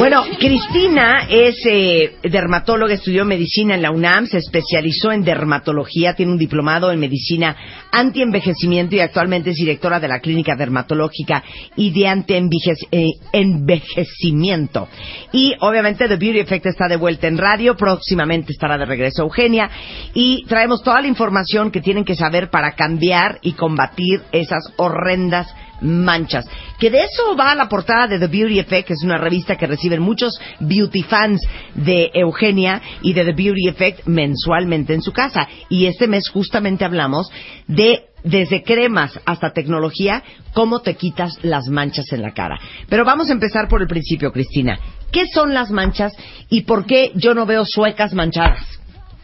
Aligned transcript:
Bueno, 0.00 0.24
Cristina 0.38 1.26
es 1.28 1.56
eh, 1.66 2.16
dermatóloga, 2.22 2.94
estudió 2.94 3.26
medicina 3.26 3.74
en 3.74 3.82
la 3.82 3.90
UNAM, 3.90 4.28
se 4.28 4.38
especializó 4.38 5.12
en 5.12 5.24
dermatología, 5.24 6.14
tiene 6.14 6.32
un 6.32 6.38
diplomado 6.38 6.90
en 6.90 6.98
medicina 6.98 7.54
antienvejecimiento 7.92 8.96
y 8.96 9.00
actualmente 9.00 9.50
es 9.50 9.56
directora 9.56 10.00
de 10.00 10.08
la 10.08 10.20
clínica 10.20 10.56
dermatológica 10.56 11.44
y 11.76 11.90
de 11.90 12.08
antienvejecimiento. 12.08 14.88
Y 15.32 15.52
obviamente 15.60 16.08
The 16.08 16.16
Beauty 16.16 16.40
Effect 16.40 16.64
está 16.64 16.88
de 16.88 16.96
vuelta 16.96 17.28
en 17.28 17.36
radio, 17.36 17.76
próximamente 17.76 18.52
estará 18.52 18.78
de 18.78 18.86
regreso 18.86 19.24
Eugenia 19.24 19.68
y 20.14 20.46
traemos 20.46 20.82
toda 20.82 21.02
la 21.02 21.08
información 21.08 21.70
que 21.70 21.82
tienen 21.82 22.06
que 22.06 22.16
saber 22.16 22.48
para 22.48 22.72
cambiar 22.72 23.38
y 23.42 23.52
combatir 23.52 24.22
esas 24.32 24.62
horrendas 24.78 25.54
manchas. 25.80 26.46
Que 26.78 26.90
de 26.90 27.04
eso 27.04 27.36
va 27.36 27.54
la 27.54 27.68
portada 27.68 28.06
de 28.06 28.18
The 28.18 28.26
Beauty 28.26 28.58
Effect, 28.58 28.88
que 28.88 28.94
es 28.94 29.02
una 29.02 29.18
revista 29.18 29.56
que 29.56 29.66
reciben 29.66 30.00
muchos 30.00 30.38
beauty 30.60 31.02
fans 31.02 31.40
de 31.74 32.10
Eugenia 32.14 32.80
y 33.02 33.12
de 33.12 33.24
The 33.24 33.32
Beauty 33.32 33.68
Effect 33.68 34.06
mensualmente 34.06 34.94
en 34.94 35.02
su 35.02 35.12
casa. 35.12 35.48
Y 35.68 35.86
este 35.86 36.06
mes 36.06 36.28
justamente 36.28 36.84
hablamos 36.84 37.30
de 37.66 38.04
desde 38.22 38.62
cremas 38.62 39.18
hasta 39.24 39.52
tecnología, 39.52 40.22
cómo 40.52 40.80
te 40.80 40.94
quitas 40.94 41.38
las 41.42 41.68
manchas 41.68 42.12
en 42.12 42.22
la 42.22 42.32
cara. 42.32 42.58
Pero 42.88 43.04
vamos 43.04 43.30
a 43.30 43.32
empezar 43.32 43.68
por 43.68 43.80
el 43.80 43.88
principio, 43.88 44.32
Cristina. 44.32 44.78
¿Qué 45.10 45.26
son 45.26 45.54
las 45.54 45.70
manchas 45.70 46.12
y 46.48 46.62
por 46.62 46.86
qué 46.86 47.12
yo 47.14 47.34
no 47.34 47.46
veo 47.46 47.64
suecas 47.64 48.12
manchadas? 48.14 48.60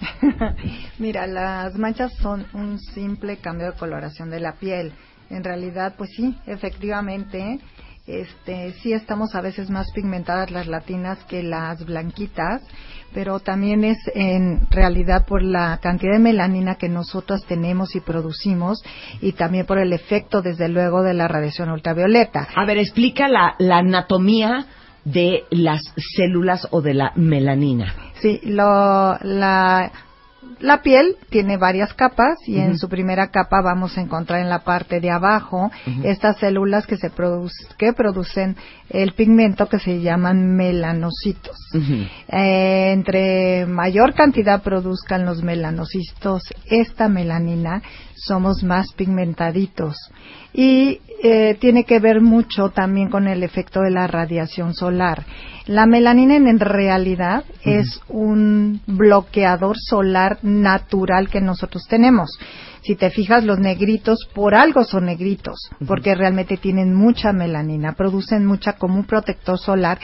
Mira, 0.98 1.27
las 1.27 1.75
manchas 1.77 2.13
son 2.17 2.47
un 2.53 2.79
simple 2.79 3.39
cambio 3.39 3.73
de 3.73 3.79
coloración 3.79 4.31
de 4.31 4.41
la 4.41 4.55
piel 4.55 4.93
en 5.31 5.45
realidad, 5.45 5.95
pues 5.97 6.11
sí, 6.17 6.37
efectivamente, 6.47 7.59
este, 8.07 8.73
sí 8.83 8.93
estamos 8.93 9.35
a 9.35 9.41
veces 9.41 9.69
más 9.69 9.91
pigmentadas 9.93 10.51
las 10.51 10.69
latinas 10.69 11.19
que 11.25 11.43
las 11.43 11.85
blanquitas, 11.85 12.63
pero 13.13 13.41
también 13.41 13.83
es 13.83 13.99
en 14.15 14.67
realidad 14.71 15.27
por 15.27 15.43
la 15.43 15.79
cantidad 15.83 16.13
de 16.13 16.21
melanina 16.21 16.77
que 16.77 16.89
nosotros 16.89 17.45
tenemos 17.47 17.97
y 17.97 18.01
producimos 18.01 18.83
y 19.21 19.33
también 19.33 19.67
por 19.67 19.79
el 19.79 19.93
efecto, 19.93 20.43
desde 20.43 20.69
luego, 20.69 21.03
de 21.03 21.15
la 21.15 21.27
radiación 21.27 21.71
ultravioleta. 21.71 22.49
A 22.55 22.65
ver, 22.65 22.79
explica 22.79 23.29
la, 23.29 23.55
la 23.59 23.79
anatomía 23.79 24.67
de 25.05 25.45
las 25.51 25.81
células 26.17 26.67
o 26.71 26.83
de 26.83 26.95
la 26.95 27.13
melanina. 27.15 27.95
Sí, 28.21 28.41
lo, 28.45 29.17
la 29.23 29.91
la 30.61 30.80
piel 30.83 31.16
tiene 31.30 31.56
varias 31.56 31.92
capas 31.92 32.39
y 32.47 32.58
en 32.58 32.78
su 32.78 32.89
primera 32.89 33.28
capa 33.30 33.61
vamos 33.62 33.97
a 33.97 34.00
encontrar 34.00 34.41
en 34.41 34.48
la 34.48 34.64
parte 34.64 35.00
de 35.00 35.11
abajo 35.11 35.70
estas 36.02 36.39
células 36.39 36.86
que 36.86 36.97
se 36.97 37.11
que 37.78 37.92
producen 37.92 38.56
el 38.89 39.12
pigmento 39.12 39.69
que 39.69 39.78
se 39.78 40.00
llaman 40.00 40.56
melanocitos. 40.56 41.56
Eh, 42.28 42.92
entre 42.92 43.67
mayor 43.67 44.14
cantidad 44.14 44.62
produzcan 44.62 45.27
los 45.27 45.42
melanocitos 45.42 46.42
esta 46.67 47.08
melanina, 47.08 47.83
somos 48.14 48.62
más 48.62 48.92
pigmentaditos. 48.95 49.96
Y 50.52 51.01
eh, 51.23 51.56
tiene 51.61 51.85
que 51.85 51.98
ver 51.98 52.20
mucho 52.20 52.70
también 52.70 53.08
con 53.08 53.27
el 53.27 53.42
efecto 53.42 53.80
de 53.80 53.90
la 53.90 54.06
radiación 54.06 54.74
solar. 54.74 55.24
La 55.67 55.86
melanina 55.86 56.36
en 56.36 56.61
realidad 56.61 57.45
es 57.62 58.01
un 58.08 58.80
bloqueador 58.86 59.77
solar 59.79 60.36
natural 60.42 61.29
que 61.29 61.41
nosotros 61.41 61.85
tenemos. 61.89 62.30
Si 62.86 62.95
te 62.95 63.11
fijas, 63.11 63.42
los 63.42 63.58
negritos 63.58 64.29
por 64.33 64.55
algo 64.55 64.85
son 64.85 65.07
negritos, 65.07 65.58
porque 65.89 66.14
realmente 66.14 66.57
tienen 66.57 66.95
mucha 66.95 67.33
melanina, 67.33 67.95
producen 67.95 68.47
mucha 68.47 68.74
como 68.74 68.95
un 68.95 69.05
protector 69.05 69.58
solar, 69.58 69.98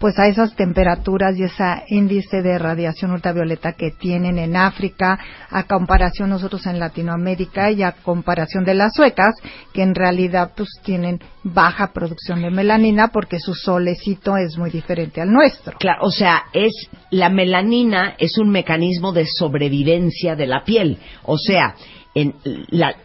pues 0.00 0.18
a 0.18 0.26
esas 0.26 0.56
temperaturas 0.56 1.38
y 1.38 1.44
ese 1.44 1.64
índice 1.90 2.42
de 2.42 2.58
radiación 2.58 3.12
ultravioleta 3.12 3.74
que 3.74 3.92
tienen 3.92 4.38
en 4.38 4.56
África, 4.56 5.16
a 5.48 5.62
comparación 5.68 6.30
nosotros 6.30 6.66
en 6.66 6.80
Latinoamérica 6.80 7.70
y 7.70 7.84
a 7.84 7.92
comparación 7.92 8.64
de 8.64 8.74
las 8.74 8.94
suecas, 8.94 9.36
que 9.72 9.82
en 9.82 9.94
realidad 9.94 10.54
pues 10.56 10.70
tienen 10.82 11.20
baja 11.44 11.92
producción 11.92 12.42
de 12.42 12.50
melanina 12.50 13.12
porque 13.12 13.38
su 13.38 13.54
solecito 13.54 14.36
es 14.36 14.58
muy 14.58 14.70
diferente 14.70 15.20
al 15.20 15.30
nuestro. 15.30 15.78
Claro, 15.78 16.00
o 16.02 16.10
sea, 16.10 16.46
es 16.52 16.72
la 17.10 17.30
melanina 17.30 18.16
es 18.18 18.38
un 18.38 18.50
mecanismo 18.50 19.12
de 19.12 19.24
sobrevivencia 19.24 20.34
de 20.34 20.46
la 20.48 20.64
piel, 20.64 20.98
o 21.22 21.38
sea, 21.38 21.76
en 22.14 22.34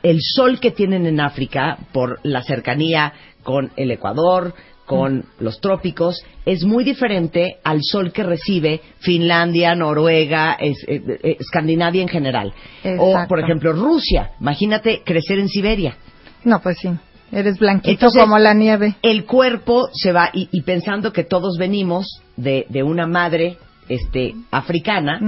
el 0.04 0.20
sol 0.22 0.60
que 0.60 0.72
tienen 0.72 1.06
en 1.06 1.20
África 1.20 1.78
por 1.92 2.20
la 2.24 2.44
cercanía 2.44 3.14
con 3.44 3.72
el 3.76 3.92
Ecuador, 3.92 4.54
con 4.90 5.26
los 5.40 5.62
trópicos 5.62 6.24
es 6.46 6.64
muy 6.64 6.84
diferente 6.84 7.58
al 7.64 7.78
sol 7.84 8.12
que 8.12 8.24
recibe 8.24 8.82
Finlandia, 8.98 9.76
Noruega, 9.76 10.58
eh, 10.60 10.74
eh, 10.88 11.38
Escandinavia 11.40 12.02
en 12.02 12.08
general. 12.08 12.52
O, 12.98 13.16
por 13.28 13.40
ejemplo, 13.40 13.72
Rusia. 13.72 14.32
Imagínate 14.42 15.04
crecer 15.06 15.38
en 15.38 15.48
Siberia. 15.48 15.96
No, 16.44 16.60
pues 16.60 16.78
sí. 16.80 16.90
Eres 17.32 17.60
blanquito 17.60 18.08
como 18.10 18.40
la 18.40 18.56
nieve. 18.56 18.96
El 19.04 19.26
cuerpo 19.26 19.90
se 19.94 20.12
va, 20.12 20.32
y, 20.34 20.62
pensando 20.64 21.14
que 21.14 21.24
todos 21.24 21.60
venimos 21.60 22.08
de, 22.36 22.66
una 22.84 23.06
madre 23.06 23.58
este, 23.88 24.34
africana, 24.50 25.20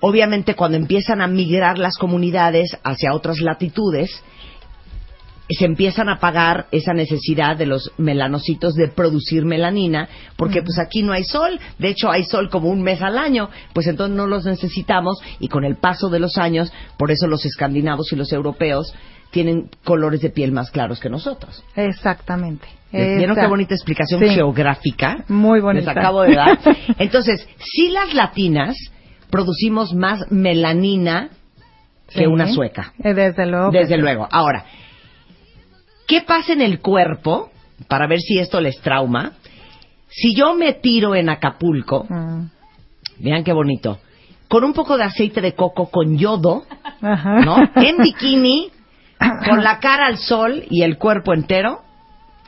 obviamente 0.00 0.54
cuando 0.54 0.76
empiezan 0.76 1.20
a 1.20 1.26
migrar 1.26 1.78
las 1.78 1.96
comunidades 1.96 2.76
hacia 2.82 3.14
otras 3.14 3.40
latitudes, 3.40 4.22
se 5.48 5.64
empiezan 5.64 6.08
a 6.08 6.20
pagar 6.20 6.66
esa 6.70 6.92
necesidad 6.94 7.56
de 7.56 7.66
los 7.66 7.92
melanocitos 7.98 8.74
de 8.74 8.88
producir 8.88 9.44
melanina, 9.44 10.08
porque 10.36 10.62
pues 10.62 10.78
aquí 10.78 11.02
no 11.02 11.12
hay 11.12 11.24
sol, 11.24 11.58
de 11.78 11.88
hecho 11.88 12.10
hay 12.10 12.24
sol 12.24 12.48
como 12.50 12.68
un 12.68 12.82
mes 12.82 13.02
al 13.02 13.18
año, 13.18 13.50
pues 13.72 13.86
entonces 13.86 14.16
no 14.16 14.26
los 14.26 14.44
necesitamos 14.44 15.18
y 15.40 15.48
con 15.48 15.64
el 15.64 15.76
paso 15.76 16.08
de 16.08 16.20
los 16.20 16.38
años, 16.38 16.72
por 16.96 17.10
eso 17.10 17.26
los 17.26 17.44
escandinavos 17.44 18.12
y 18.12 18.16
los 18.16 18.32
europeos 18.32 18.94
tienen 19.30 19.70
colores 19.84 20.20
de 20.20 20.30
piel 20.30 20.52
más 20.52 20.70
claros 20.70 21.00
que 21.00 21.08
nosotros. 21.08 21.64
Exactamente. 21.76 22.68
¿Vieron 22.92 23.36
qué 23.36 23.46
bonita 23.46 23.74
explicación 23.74 24.20
geográfica? 24.20 25.24
Muy 25.28 25.60
bonita. 25.60 25.92
Les 25.92 25.96
acabo 25.96 26.22
de 26.22 26.34
dar. 26.34 26.58
Entonces, 26.98 27.46
si 27.58 27.88
las 27.88 28.12
latinas 28.14 28.76
producimos 29.30 29.94
más 29.94 30.30
melanina 30.30 31.30
que 32.08 32.26
una 32.26 32.52
sueca. 32.52 32.92
Eh, 33.02 33.14
desde 33.14 33.46
luego. 33.46 33.70
Desde 33.70 33.96
luego. 33.96 34.28
Ahora, 34.30 34.64
¿Qué 36.10 36.22
pasa 36.22 36.54
en 36.54 36.60
el 36.60 36.80
cuerpo? 36.80 37.52
Para 37.86 38.08
ver 38.08 38.18
si 38.18 38.40
esto 38.40 38.60
les 38.60 38.80
trauma. 38.80 39.34
Si 40.08 40.34
yo 40.34 40.56
me 40.56 40.72
tiro 40.72 41.14
en 41.14 41.28
Acapulco, 41.28 42.04
mm. 42.08 42.50
vean 43.20 43.44
qué 43.44 43.52
bonito, 43.52 44.00
con 44.48 44.64
un 44.64 44.72
poco 44.72 44.96
de 44.96 45.04
aceite 45.04 45.40
de 45.40 45.54
coco 45.54 45.88
con 45.88 46.18
yodo, 46.18 46.64
¿no? 47.00 47.58
En 47.76 47.98
bikini, 47.98 48.70
con 49.48 49.62
la 49.62 49.78
cara 49.78 50.08
al 50.08 50.18
sol 50.18 50.64
y 50.68 50.82
el 50.82 50.98
cuerpo 50.98 51.32
entero, 51.32 51.82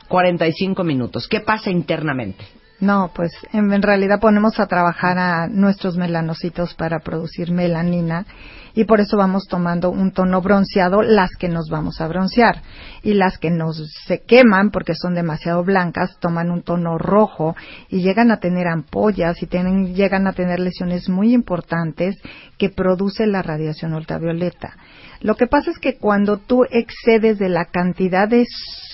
45 0.09 0.83
minutos. 0.83 1.29
¿Qué 1.29 1.39
pasa 1.39 1.71
internamente? 1.71 2.43
No, 2.83 3.11
pues 3.15 3.31
en, 3.53 3.81
realidad 3.81 4.19
ponemos 4.19 4.59
a 4.59 4.67
trabajar 4.67 5.17
a 5.17 5.47
nuestros 5.47 5.95
melanocitos 5.95 6.73
para 6.73 6.99
producir 6.99 7.49
melanina 7.49 8.25
y 8.75 8.85
por 8.85 8.99
eso 8.99 9.17
vamos 9.17 9.47
tomando 9.47 9.89
un 9.89 10.11
tono 10.11 10.41
bronceado 10.41 11.01
las 11.01 11.31
que 11.37 11.49
nos 11.49 11.69
vamos 11.69 12.01
a 12.01 12.07
broncear 12.07 12.61
y 13.03 13.13
las 13.13 13.37
que 13.37 13.51
nos 13.51 13.81
se 14.05 14.21
queman 14.21 14.71
porque 14.71 14.95
son 14.95 15.13
demasiado 15.13 15.63
blancas 15.63 16.17
toman 16.19 16.49
un 16.49 16.63
tono 16.63 16.97
rojo 16.97 17.55
y 17.89 18.01
llegan 18.01 18.31
a 18.31 18.39
tener 18.39 18.67
ampollas 18.67 19.41
y 19.41 19.47
tienen, 19.47 19.93
llegan 19.93 20.27
a 20.27 20.33
tener 20.33 20.59
lesiones 20.59 21.09
muy 21.09 21.33
importantes 21.33 22.15
que 22.57 22.69
produce 22.69 23.27
la 23.27 23.41
radiación 23.41 23.93
ultravioleta. 23.93 24.75
Lo 25.21 25.35
que 25.35 25.47
pasa 25.47 25.71
es 25.71 25.79
que 25.79 25.97
cuando 25.97 26.37
tú 26.37 26.65
excedes 26.69 27.39
de 27.39 27.49
la 27.49 27.65
cantidad 27.65 28.27
de 28.27 28.45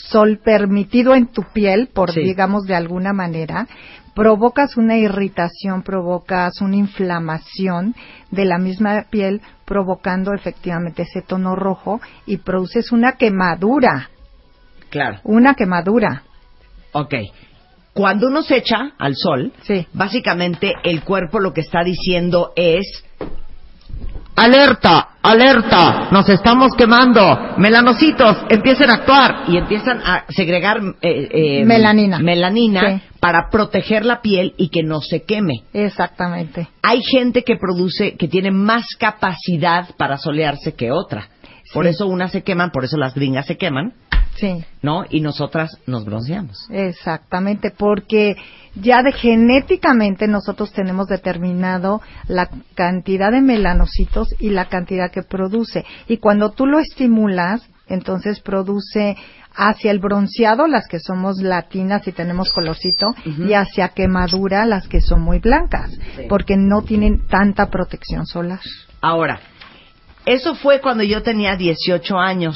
sol 0.09 0.39
permitido 0.43 1.15
en 1.15 1.27
tu 1.27 1.43
piel, 1.53 1.89
por 1.93 2.13
digamos 2.13 2.65
de 2.65 2.75
alguna 2.75 3.13
manera, 3.13 3.67
provocas 4.13 4.77
una 4.77 4.97
irritación, 4.97 5.83
provocas 5.83 6.61
una 6.61 6.75
inflamación 6.75 7.95
de 8.31 8.45
la 8.45 8.57
misma 8.57 9.06
piel, 9.09 9.41
provocando 9.65 10.33
efectivamente 10.33 11.03
ese 11.03 11.21
tono 11.21 11.56
rojo 11.56 12.01
y 12.25 12.38
produces 12.38 12.91
una 12.91 13.13
quemadura. 13.13 14.09
Claro. 14.89 15.19
Una 15.23 15.53
quemadura. 15.53 16.23
Ok. 16.91 17.13
Cuando 17.94 18.27
uno 18.27 18.41
se 18.44 18.57
echa 18.57 18.91
al 18.97 19.15
sol, 19.15 19.51
Sí. 19.63 19.85
básicamente 19.94 20.73
el 20.83 21.03
cuerpo 21.03 21.39
lo 21.39 21.53
que 21.53 21.62
está 21.62 21.83
diciendo 21.83 22.51
es 22.55 23.03
alerta, 24.35 25.09
alerta, 25.21 26.07
nos 26.12 26.29
estamos 26.29 26.71
quemando, 26.77 27.55
melanocitos, 27.57 28.38
empiecen 28.50 28.89
a 28.89 28.94
actuar 28.95 29.44
y 29.47 29.57
empiezan 29.57 30.00
a 30.01 30.23
segregar 30.29 30.79
eh, 31.01 31.27
eh, 31.62 31.65
Melanina. 31.65 32.19
melanina 32.19 32.81
Sí. 32.81 33.01
Para 33.19 33.50
proteger 33.50 34.06
la 34.06 34.21
piel 34.21 34.54
y 34.57 34.69
que 34.69 34.83
no 34.83 35.01
se 35.01 35.24
queme. 35.24 35.63
Exactamente. 35.74 36.69
Hay 36.81 37.01
gente 37.04 37.44
que 37.44 37.57
produce, 37.57 38.16
que 38.16 38.27
tiene 38.27 38.51
más 38.51 38.86
capacidad 38.98 39.89
para 39.98 40.18
solearse 40.18 40.74
que 40.74 40.92
otra. 40.92 41.30
Por 41.74 41.86
eso 41.86 42.07
unas 42.07 42.31
se 42.31 42.44
queman, 42.44 42.71
por 42.71 42.86
eso 42.86 42.98
las 42.98 43.13
gringas 43.13 43.45
se 43.45 43.57
queman, 43.57 43.94
Sí. 44.36 44.63
¿no? 44.81 45.04
Y 45.10 45.19
nosotras 45.19 45.69
nos 45.86 46.06
bronceamos. 46.06 46.57
Exactamente, 46.69 47.71
porque 47.71 48.38
ya 48.75 49.04
de 49.04 49.12
genéticamente 49.12 50.27
nosotros 50.27 50.72
tenemos 50.72 51.07
determinado 51.07 52.01
la 52.27 52.50
cantidad 52.74 53.31
de 53.31 53.42
melanocitos 53.42 54.30
y 54.39 54.51
la 54.51 54.65
cantidad 54.65 55.12
que 55.12 55.24
produce. 55.24 55.83
Y 56.07 56.18
cuando 56.18 56.51
tú 56.51 56.68
lo 56.68 56.80
estimulas, 56.80 57.68
entonces 57.88 58.39
produce 58.39 59.18
hacia 59.61 59.91
el 59.91 60.00
bronceado 60.00 60.67
las 60.67 60.88
que 60.88 61.00
somos 61.00 61.38
latinas 61.41 62.07
y 62.07 62.13
tenemos 62.13 62.53
colorcito 62.53 63.13
y 63.25 63.53
hacia 63.53 63.89
quemadura 63.89 64.65
las 64.65 64.88
que 64.88 65.01
son 65.01 65.21
muy 65.21 65.39
blancas, 65.39 65.91
Sí. 66.15 66.23
porque 66.29 66.56
no 66.57 66.81
tienen 66.83 67.27
tanta 67.27 67.69
protección 67.69 68.25
solar. 68.25 68.61
Ahora, 69.01 69.39
eso 70.25 70.56
fue 70.56 70.79
cuando 70.79 71.03
yo 71.03 71.21
tenía 71.23 71.56
18 71.56 72.17
años. 72.17 72.56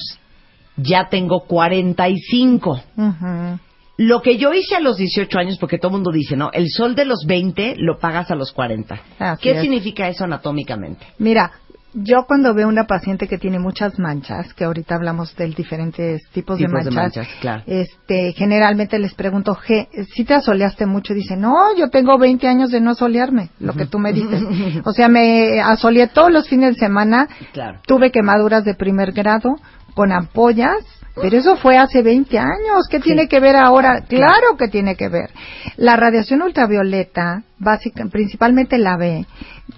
Ya 0.77 1.09
tengo 1.09 1.41
45. 1.45 2.81
Ujú. 2.97 3.59
Lo 3.97 4.21
que 4.23 4.38
yo 4.38 4.51
hice 4.53 4.75
a 4.75 4.79
los 4.79 4.97
18 4.97 5.38
años, 5.38 5.57
porque 5.59 5.77
todo 5.77 5.89
el 5.89 5.94
mundo 5.97 6.11
dice, 6.11 6.35
¿no? 6.35 6.49
El 6.51 6.67
sol 6.69 6.95
de 6.95 7.06
los 7.06 7.25
20 7.27 7.75
lo 7.77 7.99
pagas 7.99 8.31
a 8.31 8.35
los 8.35 8.51
40. 8.51 8.99
Así 9.19 9.41
¿Qué 9.44 9.51
es. 9.51 9.61
significa 9.61 10.07
eso 10.07 10.23
anatómicamente? 10.23 11.06
Mira, 11.19 11.51
yo 11.94 12.25
cuando 12.28 12.54
veo 12.54 12.68
una 12.68 12.86
paciente 12.86 13.28
que 13.28 13.38
tiene 13.38 13.60
muchas 13.60 14.00
manchas, 14.00 14.54
que 14.54 14.63
ahorita 14.63 14.95
hablamos 14.95 15.36
de 15.36 15.48
diferentes 15.48 16.22
tipos, 16.31 16.57
de 16.57 16.66
Tipos 16.66 16.86
de 16.86 16.92
manchas, 16.92 17.18
manchas, 17.18 17.28
claro. 17.42 17.63
este, 17.68 18.34
generalmente 18.34 18.98
les 19.00 19.13
pregunto, 19.13 19.56
"Je, 19.56 19.88
¿si 20.13 20.24
te 20.25 20.34
asoleaste 20.34 20.86
mucho? 20.86 21.13
Dice, 21.13 21.36
no, 21.38 21.54
yo 21.78 21.90
tengo 21.90 22.18
20 22.18 22.48
años 22.48 22.72
de 22.72 22.81
no 22.81 22.92
asolearme, 22.92 23.50
lo 23.60 23.74
que 23.74 23.86
tú 23.86 24.00
me 24.00 24.13
dices. 24.13 24.42
o 24.86 24.92
sea, 24.92 25.07
me 25.07 25.62
asoleé 25.62 26.07
todos 26.07 26.31
los 26.31 26.48
fines 26.48 26.75
de 26.75 26.80
semana, 26.80 27.28
Claro. 27.54 27.80
tuve 27.86 28.12
quemaduras 28.12 28.63
de 28.66 28.74
primer 28.75 29.12
grado 29.12 29.56
con 29.95 30.12
ampollas, 30.12 30.78
pero 31.15 31.38
eso 31.38 31.56
fue 31.57 31.77
hace 31.77 32.01
20 32.01 32.38
años. 32.39 32.88
¿Qué 32.89 33.00
tiene 33.00 33.27
que 33.27 33.39
ver 33.39 33.56
ahora? 33.56 34.01
Claro 34.07 34.57
que 34.57 34.68
tiene 34.68 34.95
que 34.95 35.10
ver. 35.10 35.30
La 35.77 35.95
radiación 35.95 36.42
ultravioleta, 36.42 37.44
básica, 37.60 38.04
principalmente 38.12 38.77
la 38.80 38.98
B, 38.98 39.25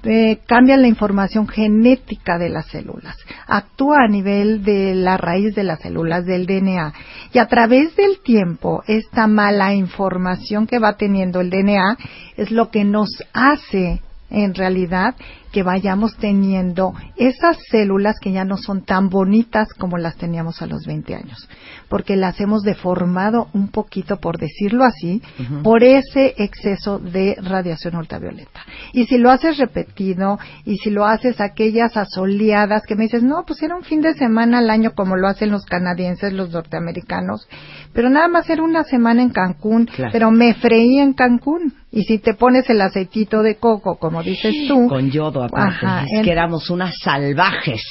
eh, 0.04 0.40
cambia 0.48 0.78
la 0.78 0.88
información 0.88 1.48
genética 1.48 2.38
de 2.38 2.50
las 2.50 2.68
células. 2.68 3.18
Actúa 3.48 4.06
a 4.06 4.08
nivel 4.08 4.64
de 4.64 4.96
la 4.96 5.18
raíz 5.18 5.54
de 5.56 5.64
las 5.64 5.82
células, 5.82 6.26
del 6.26 6.46
DNA. 6.46 6.94
Y 7.34 7.40
a 7.40 7.48
través 7.48 7.96
del 7.96 8.20
tiempo, 8.22 8.84
esta 8.88 9.28
mala 9.28 9.74
información 9.74 10.68
que 10.68 10.80
va 10.80 10.96
teniendo 10.96 11.42
el 11.42 11.50
DNA 11.50 11.98
es 12.38 12.52
lo 12.52 12.70
que 12.72 12.86
nos 12.86 13.10
hace 13.34 14.02
en 14.30 14.54
realidad 14.54 15.16
que 15.56 15.64
vayamos 15.64 16.18
teniendo 16.18 16.94
esas 17.16 17.56
células 17.72 18.16
que 18.20 18.34
ya 18.34 18.44
no 18.44 18.58
son 18.58 18.84
tan 18.84 19.08
bonitas 19.08 19.70
como 19.80 19.98
las 19.98 20.18
teníamos 20.18 20.62
a 20.62 20.66
los 20.66 20.86
20 20.86 21.16
años, 21.16 21.48
porque 21.88 22.18
las 22.18 22.42
hemos 22.42 22.64
deformado 22.64 23.48
un 23.54 23.70
poquito, 23.70 24.18
por 24.18 24.38
decirlo 24.38 24.84
así, 24.84 25.22
por 25.64 25.82
ese 25.86 26.34
exceso 26.40 27.00
de 27.00 27.38
radiación 27.42 27.96
ultravioleta. 27.96 28.66
Y 28.92 29.06
si 29.06 29.18
lo 29.18 29.32
haces 29.32 29.58
repetido, 29.58 30.38
y 30.66 30.76
si 30.80 30.90
lo 30.90 31.06
haces 31.06 31.40
aquellas 31.40 31.96
asoleadas 31.96 32.82
que 32.86 32.96
me 32.98 33.04
dices, 33.04 33.24
no, 33.24 33.46
pues 33.48 33.64
era 33.64 33.78
un 33.78 33.84
fin 33.84 34.02
de 34.02 34.14
semana 34.16 34.58
al 34.58 34.70
año 34.70 34.92
como 34.94 35.16
lo 35.16 35.30
hacen 35.30 35.52
los 35.52 35.64
canadienses, 35.64 36.34
los 36.34 36.50
norteamericanos, 36.52 37.48
pero 37.94 38.10
nada 38.10 38.28
más 38.28 38.50
era 38.50 38.62
una 38.62 38.84
semana 38.84 39.22
en 39.22 39.30
Cancún, 39.30 39.86
Claro. 39.86 40.12
pero 40.12 40.32
me 40.32 40.54
freí 40.56 41.00
en 41.00 41.14
Cancún. 41.14 41.76
Y 41.92 42.04
si 42.04 42.20
te 42.20 42.34
pones 42.34 42.70
el 42.70 42.82
aceitito 42.82 43.42
de 43.42 43.56
coco, 43.56 43.96
como 43.96 44.22
dices 44.22 44.54
tú, 44.68 44.90
Con 44.90 45.12
yodo, 45.12 45.42
aparte. 45.46 45.86
Ajá, 45.86 46.04
es 46.06 46.12
en- 46.20 46.24
que 46.24 46.32
éramos 46.32 46.70
unas 46.70 46.96
salvajes. 47.04 47.82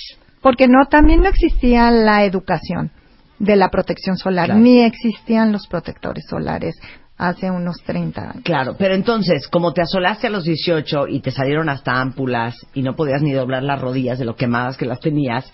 porque 0.41 0.69
no, 0.69 0.85
también 0.91 1.21
no 1.23 1.29
existía 1.29 1.91
la 1.91 2.25
educación 2.25 2.91
de 3.39 3.57
la 3.57 3.71
protección 3.71 4.17
solar, 4.19 4.47
Claro. 4.47 4.61
ni 4.61 4.81
existían 4.83 5.53
los 5.53 5.67
protectores 5.67 6.25
solares 6.29 6.77
hace 7.17 7.51
unos 7.51 7.77
30 7.87 8.31
años. 8.31 8.43
Claro, 8.45 8.77
pero 8.79 8.95
entonces, 8.95 9.49
como 9.49 9.73
te 9.73 9.81
asolaste 9.83 10.27
a 10.27 10.31
los 10.31 10.45
18 10.45 11.09
y 11.09 11.21
te 11.21 11.31
salieron 11.31 11.69
hasta 11.69 12.01
ámpulas 12.01 12.57
y 12.75 12.83
no 12.83 12.95
podías 12.95 13.23
ni 13.23 13.33
doblar 13.33 13.63
las 13.63 13.81
rodillas 13.81 14.19
de 14.19 14.25
lo 14.27 14.37
quemadas 14.37 14.77
que 14.77 14.85
las 14.87 15.01
tenías, 15.01 15.51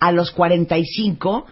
a 0.00 0.10
los 0.12 0.32
45 0.32 1.46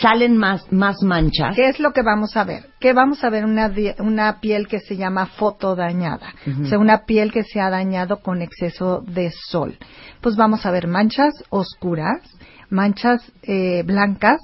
salen 0.00 0.36
más, 0.36 0.70
más 0.72 0.96
manchas. 1.02 1.54
¿Qué 1.56 1.68
es 1.68 1.80
lo 1.80 1.92
que 1.92 2.02
vamos 2.02 2.36
a 2.36 2.44
ver? 2.44 2.70
Que 2.80 2.92
vamos 2.92 3.22
a 3.24 3.30
ver 3.30 3.44
una, 3.44 3.72
una 3.98 4.40
piel 4.40 4.68
que 4.68 4.80
se 4.80 4.96
llama 4.96 5.26
fotodañada, 5.26 6.34
Ujú. 6.46 6.62
o 6.62 6.66
sea, 6.66 6.78
una 6.78 7.04
piel 7.04 7.32
que 7.32 7.44
se 7.44 7.60
ha 7.60 7.70
dañado 7.70 8.20
con 8.22 8.42
exceso 8.42 9.02
de 9.06 9.30
sol. 9.30 9.76
Pues 10.20 10.36
vamos 10.36 10.66
a 10.66 10.70
ver 10.70 10.86
manchas 10.86 11.32
oscuras, 11.50 12.20
manchas 12.68 13.20
eh, 13.42 13.82
blancas, 13.84 14.40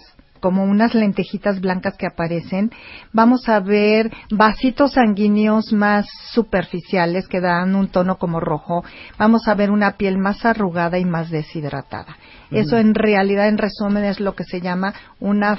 como 0.47 0.63
unas 0.63 0.95
lentejitas 0.95 1.61
blancas 1.61 1.97
que 1.97 2.07
aparecen. 2.07 2.71
Vamos 3.13 3.49
a 3.49 3.59
ver 3.59 4.13
vasitos 4.31 4.93
sanguíneos 4.93 5.73
más 5.73 6.07
superficiales 6.31 7.27
que 7.27 7.41
dan 7.41 7.75
un 7.75 7.89
tono 7.89 8.17
como 8.17 8.39
rojo. 8.39 8.85
Vamos 9.19 9.49
a 9.49 9.55
ver 9.55 9.73
una 9.73 9.97
piel 9.97 10.19
más 10.19 10.45
arrugada 10.45 11.01
y 11.01 11.05
más 11.05 11.31
deshidratada. 11.31 12.17
Eso 12.53 12.77
en 12.77 12.95
realidad, 12.95 13.49
en 13.49 13.59
resumen, 13.59 14.05
es 14.05 14.21
lo 14.21 14.37
que 14.37 14.45
se 14.45 14.61
llama 14.61 14.95
una 15.19 15.59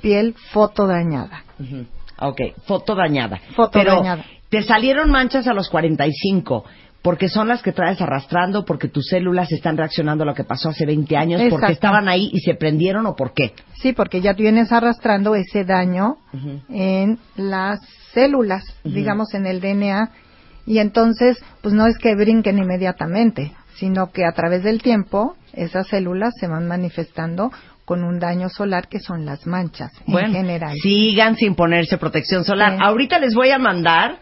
piel 0.00 0.36
fotodañada. 0.52 1.42
Ujú. 1.58 1.86
Ok, 2.20 2.40
foto 2.66 2.94
dañada. 2.94 3.40
Foto 3.56 3.80
Pero 3.80 4.00
te 4.48 4.62
salieron 4.62 5.10
manchas 5.10 5.48
a 5.48 5.54
los 5.54 5.68
45 5.70 6.64
porque 7.02 7.28
son 7.28 7.48
las 7.48 7.62
que 7.62 7.72
traes 7.72 8.00
arrastrando, 8.00 8.64
porque 8.64 8.88
tus 8.88 9.06
células 9.06 9.50
están 9.52 9.76
reaccionando 9.76 10.24
a 10.24 10.26
lo 10.26 10.34
que 10.34 10.44
pasó 10.44 10.68
hace 10.68 10.84
20 10.84 11.16
años, 11.16 11.42
porque 11.48 11.72
estaban 11.72 12.08
ahí 12.08 12.30
y 12.32 12.40
se 12.40 12.54
prendieron 12.54 13.06
o 13.06 13.16
por 13.16 13.32
qué. 13.32 13.54
Sí, 13.80 13.92
porque 13.92 14.20
ya 14.20 14.34
vienes 14.34 14.70
arrastrando 14.72 15.34
ese 15.34 15.64
daño 15.64 16.16
en 16.68 17.18
las 17.36 17.80
células, 18.12 18.64
digamos 18.84 19.32
en 19.34 19.46
el 19.46 19.60
DNA, 19.60 20.10
y 20.66 20.78
entonces, 20.78 21.42
pues 21.62 21.74
no 21.74 21.86
es 21.86 21.96
que 21.98 22.14
brinquen 22.14 22.58
inmediatamente, 22.58 23.52
sino 23.76 24.10
que 24.12 24.24
a 24.26 24.32
través 24.32 24.62
del 24.62 24.82
tiempo 24.82 25.36
esas 25.54 25.88
células 25.88 26.34
se 26.38 26.46
van 26.46 26.68
manifestando 26.68 27.50
con 27.86 28.04
un 28.04 28.20
daño 28.20 28.48
solar 28.50 28.86
que 28.86 29.00
son 29.00 29.24
las 29.24 29.46
manchas 29.48 29.90
Bueno, 30.06 30.28
en 30.28 30.34
general. 30.34 30.76
sigan 30.80 31.34
sin 31.36 31.56
ponerse 31.56 31.96
protección 31.98 32.44
solar. 32.44 32.74
Sí. 32.74 32.78
Ahorita 32.82 33.18
les 33.18 33.34
voy 33.34 33.50
a 33.50 33.58
mandar 33.58 34.18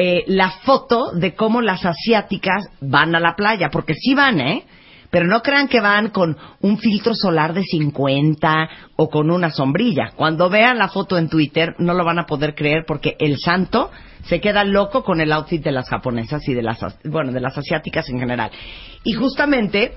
eh, 0.00 0.22
la 0.28 0.50
foto 0.64 1.10
de 1.12 1.34
cómo 1.34 1.60
las 1.60 1.84
asiáticas 1.84 2.68
van 2.80 3.14
a 3.16 3.20
la 3.20 3.34
playa, 3.34 3.68
porque 3.70 3.94
sí 3.94 4.14
van, 4.14 4.40
¿eh? 4.40 4.64
Pero 5.10 5.26
no 5.26 5.40
crean 5.42 5.68
que 5.68 5.80
van 5.80 6.10
con 6.10 6.36
un 6.60 6.76
filtro 6.78 7.14
solar 7.14 7.54
de 7.54 7.62
50 7.64 8.68
o 8.96 9.08
con 9.08 9.30
una 9.30 9.50
sombrilla. 9.50 10.12
Cuando 10.14 10.50
vean 10.50 10.76
la 10.78 10.88
foto 10.88 11.16
en 11.16 11.28
Twitter 11.30 11.74
no 11.78 11.94
lo 11.94 12.04
van 12.04 12.18
a 12.18 12.26
poder 12.26 12.54
creer 12.54 12.84
porque 12.86 13.16
el 13.18 13.38
santo 13.38 13.90
se 14.24 14.38
queda 14.40 14.64
loco 14.64 15.02
con 15.02 15.20
el 15.22 15.32
outfit 15.32 15.64
de 15.64 15.72
las 15.72 15.88
japonesas 15.88 16.46
y 16.46 16.52
de 16.54 16.62
las, 16.62 16.82
as- 16.82 16.98
bueno, 17.04 17.32
de 17.32 17.40
las 17.40 17.56
asiáticas 17.56 18.08
en 18.10 18.20
general. 18.20 18.50
Y 19.02 19.14
justamente 19.14 19.94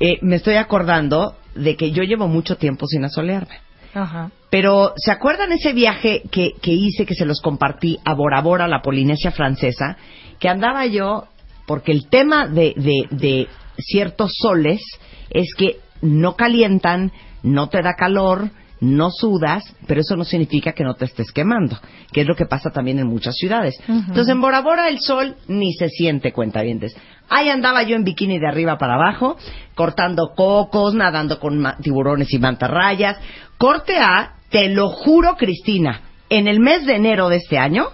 eh, 0.00 0.18
me 0.22 0.36
estoy 0.36 0.56
acordando 0.56 1.36
de 1.54 1.76
que 1.76 1.92
yo 1.92 2.02
llevo 2.02 2.26
mucho 2.26 2.56
tiempo 2.56 2.86
sin 2.88 3.04
asolearme. 3.04 3.60
Ajá. 3.94 4.30
Pero, 4.52 4.92
¿se 4.96 5.10
acuerdan 5.10 5.50
ese 5.52 5.72
viaje 5.72 6.24
que, 6.30 6.52
que 6.60 6.72
hice, 6.72 7.06
que 7.06 7.14
se 7.14 7.24
los 7.24 7.40
compartí 7.40 7.98
a 8.04 8.12
Bora 8.12 8.42
Bora, 8.42 8.68
la 8.68 8.82
Polinesia 8.82 9.30
francesa? 9.30 9.96
Que 10.38 10.50
andaba 10.50 10.84
yo, 10.84 11.24
porque 11.66 11.90
el 11.90 12.10
tema 12.10 12.46
de, 12.48 12.74
de, 12.76 13.06
de 13.10 13.48
ciertos 13.78 14.32
soles 14.42 14.82
es 15.30 15.54
que 15.56 15.78
no 16.02 16.36
calientan, 16.36 17.12
no 17.42 17.70
te 17.70 17.80
da 17.80 17.94
calor, 17.94 18.50
no 18.78 19.10
sudas, 19.10 19.64
pero 19.86 20.02
eso 20.02 20.16
no 20.16 20.24
significa 20.24 20.72
que 20.72 20.84
no 20.84 20.96
te 20.96 21.06
estés 21.06 21.32
quemando, 21.32 21.78
que 22.12 22.20
es 22.20 22.26
lo 22.26 22.36
que 22.36 22.44
pasa 22.44 22.68
también 22.68 22.98
en 22.98 23.06
muchas 23.06 23.34
ciudades. 23.36 23.80
Entonces, 23.88 24.28
en 24.28 24.42
Bora 24.42 24.60
Bora 24.60 24.90
el 24.90 25.00
sol 25.00 25.34
ni 25.48 25.72
se 25.72 25.88
siente, 25.88 26.34
cuentavientes. 26.34 26.94
Ahí 27.30 27.48
andaba 27.48 27.84
yo 27.84 27.96
en 27.96 28.04
bikini 28.04 28.38
de 28.38 28.48
arriba 28.48 28.76
para 28.76 28.96
abajo, 28.96 29.38
cortando 29.74 30.34
cocos, 30.36 30.92
nadando 30.94 31.40
con 31.40 31.64
tiburones 31.80 32.30
y 32.34 32.38
mantarrayas. 32.38 33.16
Corte 33.56 33.96
A, 33.98 34.41
te 34.52 34.68
lo 34.68 34.88
juro, 34.90 35.36
Cristina, 35.36 36.02
en 36.28 36.46
el 36.46 36.60
mes 36.60 36.86
de 36.86 36.94
enero 36.94 37.28
de 37.28 37.36
este 37.36 37.58
año, 37.58 37.86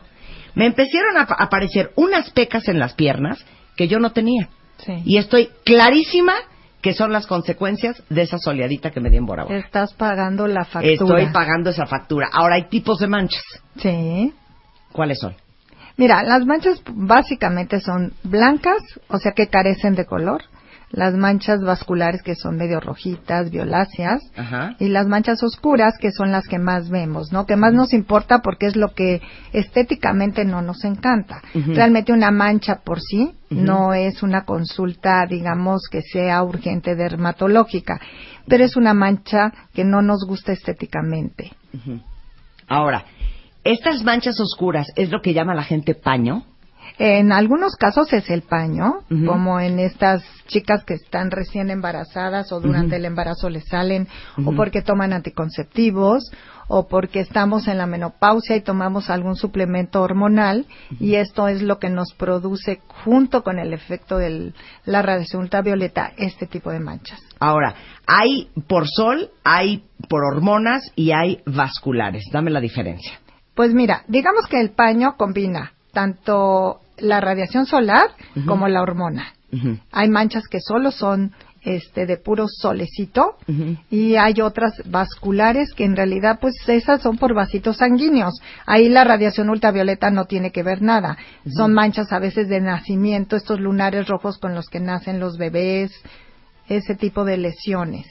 me 0.54 0.66
empezaron 0.66 1.16
a 1.16 1.22
ap- 1.22 1.40
aparecer 1.40 1.92
unas 1.96 2.30
pecas 2.30 2.68
en 2.68 2.78
las 2.78 2.94
piernas 2.94 3.44
que 3.76 3.88
yo 3.88 3.98
no 4.00 4.10
tenía. 4.12 4.48
Sí. 4.78 4.92
Y 5.04 5.16
estoy 5.16 5.48
clarísima 5.64 6.34
¿Qué 6.80 6.94
son 6.94 7.12
las 7.12 7.26
consecuencias 7.26 8.00
de 8.08 8.22
esa 8.22 8.38
soleadita 8.38 8.92
que 8.92 9.00
me 9.00 9.10
di 9.10 9.16
en 9.16 9.26
Bora 9.26 9.42
Bora? 9.42 9.58
Estás 9.58 9.94
pagando 9.94 10.46
la 10.46 10.64
factura. 10.64 10.92
Estoy 10.92 11.26
pagando 11.32 11.70
esa 11.70 11.86
factura. 11.86 12.28
Ahora 12.32 12.54
hay 12.54 12.68
tipos 12.68 13.00
de 13.00 13.08
manchas. 13.08 13.42
Sí. 13.78 14.32
¿Cuáles 14.92 15.18
son? 15.18 15.34
Mira, 15.96 16.22
las 16.22 16.46
manchas 16.46 16.80
básicamente 16.94 17.80
son 17.80 18.12
blancas, 18.22 18.80
o 19.08 19.18
sea 19.18 19.32
que 19.32 19.48
carecen 19.48 19.96
de 19.96 20.06
color. 20.06 20.44
Las 20.90 21.14
manchas 21.14 21.60
vasculares 21.62 22.22
que 22.22 22.34
son 22.34 22.56
medio 22.56 22.80
rojitas, 22.80 23.50
violáceas. 23.50 24.22
Ajá. 24.36 24.76
Y 24.78 24.88
las 24.88 25.06
manchas 25.06 25.42
oscuras 25.42 25.94
que 26.00 26.10
son 26.10 26.32
las 26.32 26.46
que 26.46 26.58
más 26.58 26.88
vemos, 26.88 27.32
¿no? 27.32 27.44
Que 27.44 27.56
más 27.56 27.74
nos 27.74 27.92
importa 27.92 28.40
porque 28.40 28.66
es 28.66 28.76
lo 28.76 28.94
que 28.94 29.20
estéticamente 29.52 30.44
no 30.44 30.62
nos 30.62 30.84
encanta. 30.84 31.42
Realmente 31.54 32.12
una 32.12 32.30
mancha 32.30 32.80
por 32.84 33.00
sí 33.00 33.32
no 33.50 33.94
es 33.94 34.22
una 34.22 34.44
consulta, 34.44 35.26
digamos, 35.26 35.82
que 35.90 36.02
sea 36.02 36.42
urgente 36.42 36.94
dermatológica, 36.96 38.00
pero 38.46 38.64
es 38.64 38.76
una 38.76 38.94
mancha 38.94 39.52
que 39.74 39.84
no 39.84 40.02
nos 40.02 40.24
gusta 40.26 40.52
estéticamente. 40.52 41.52
Ahora, 42.66 43.04
estas 43.64 44.02
manchas 44.04 44.40
oscuras 44.40 44.86
es 44.96 45.10
lo 45.10 45.20
que 45.20 45.34
llama 45.34 45.54
la 45.54 45.64
gente 45.64 45.94
paño. 45.94 46.44
En 46.98 47.30
algunos 47.30 47.76
casos 47.76 48.12
es 48.12 48.28
el 48.28 48.42
paño, 48.42 49.04
como 49.24 49.60
en 49.60 49.78
estas 49.78 50.24
chicas 50.48 50.82
que 50.84 50.94
están 50.94 51.30
recién 51.30 51.70
embarazadas 51.70 52.50
o 52.50 52.60
durante 52.60 52.96
el 52.96 53.04
embarazo 53.04 53.48
les 53.48 53.66
salen, 53.68 54.08
o 54.44 54.52
porque 54.56 54.82
toman 54.82 55.12
anticonceptivos, 55.12 56.32
o 56.66 56.88
porque 56.88 57.20
estamos 57.20 57.68
en 57.68 57.78
la 57.78 57.86
menopausia 57.86 58.56
y 58.56 58.62
tomamos 58.62 59.10
algún 59.10 59.36
suplemento 59.36 60.02
hormonal, 60.02 60.66
y 60.98 61.14
esto 61.14 61.46
es 61.46 61.62
lo 61.62 61.78
que 61.78 61.88
nos 61.88 62.14
produce, 62.14 62.80
junto 63.04 63.44
con 63.44 63.60
el 63.60 63.72
efecto 63.72 64.18
de 64.18 64.52
la 64.84 65.00
radiación 65.00 65.42
ultravioleta, 65.42 66.12
este 66.16 66.46
tipo 66.46 66.72
de 66.72 66.80
manchas. 66.80 67.20
Ahora, 67.38 67.76
hay 68.08 68.50
por 68.66 68.88
sol, 68.88 69.30
hay 69.44 69.84
por 70.08 70.24
hormonas 70.24 70.90
y 70.96 71.12
hay 71.12 71.42
vasculares. 71.46 72.24
Dame 72.32 72.50
la 72.50 72.60
diferencia. 72.60 73.20
Pues 73.54 73.72
mira, 73.72 74.02
digamos 74.08 74.46
que 74.48 74.60
el 74.60 74.70
paño 74.70 75.16
combina 75.16 75.72
tanto 75.92 76.80
la 77.00 77.20
radiación 77.20 77.66
solar 77.66 78.10
como 78.46 78.68
la 78.68 78.82
hormona. 78.82 79.32
Hay 79.92 80.08
manchas 80.08 80.44
que 80.48 80.60
solo 80.60 80.90
son 80.90 81.32
este 81.62 82.06
de 82.06 82.16
puro 82.16 82.46
solecito 82.48 83.36
y 83.90 84.16
hay 84.16 84.40
otras 84.40 84.72
vasculares 84.86 85.72
que 85.74 85.84
en 85.84 85.96
realidad 85.96 86.38
pues 86.40 86.54
esas 86.66 87.02
son 87.02 87.18
por 87.18 87.34
vasitos 87.34 87.78
sanguíneos. 87.78 88.34
Ahí 88.66 88.88
la 88.88 89.04
radiación 89.04 89.50
ultravioleta 89.50 90.10
no 90.10 90.26
tiene 90.26 90.52
que 90.52 90.62
ver 90.62 90.82
nada. 90.82 91.16
Son 91.54 91.72
manchas 91.72 92.12
a 92.12 92.18
veces 92.18 92.48
de 92.48 92.60
nacimiento, 92.60 93.36
estos 93.36 93.60
lunares 93.60 94.06
rojos 94.08 94.38
con 94.38 94.54
los 94.54 94.68
que 94.68 94.80
nacen 94.80 95.20
los 95.20 95.36
bebés, 95.36 95.92
ese 96.68 96.94
tipo 96.94 97.24
de 97.24 97.38
lesiones. 97.38 98.06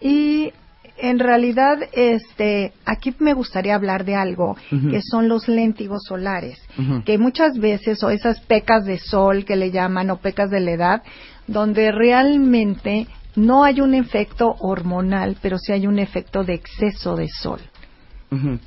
Y 0.00 0.52
en 1.00 1.18
realidad, 1.18 1.78
este, 1.92 2.72
aquí 2.84 3.14
me 3.18 3.32
gustaría 3.32 3.74
hablar 3.74 4.04
de 4.04 4.14
algo 4.14 4.56
que 4.70 5.00
son 5.02 5.28
los 5.28 5.48
léntigos 5.48 6.02
solares, 6.06 6.60
que 7.04 7.18
muchas 7.18 7.58
veces, 7.58 8.02
o 8.02 8.10
esas 8.10 8.40
pecas 8.40 8.84
de 8.84 8.98
sol 8.98 9.44
que 9.44 9.56
le 9.56 9.70
llaman, 9.70 10.10
o 10.10 10.18
pecas 10.18 10.50
de 10.50 10.60
la 10.60 10.70
edad, 10.72 11.02
donde 11.46 11.92
realmente 11.92 13.06
no 13.36 13.64
hay 13.64 13.80
un 13.80 13.94
efecto 13.94 14.56
hormonal, 14.58 15.36
pero 15.40 15.58
sí 15.58 15.72
hay 15.72 15.86
un 15.86 15.98
efecto 15.98 16.44
de 16.44 16.54
exceso 16.54 17.16
de 17.16 17.28
sol. 17.28 17.60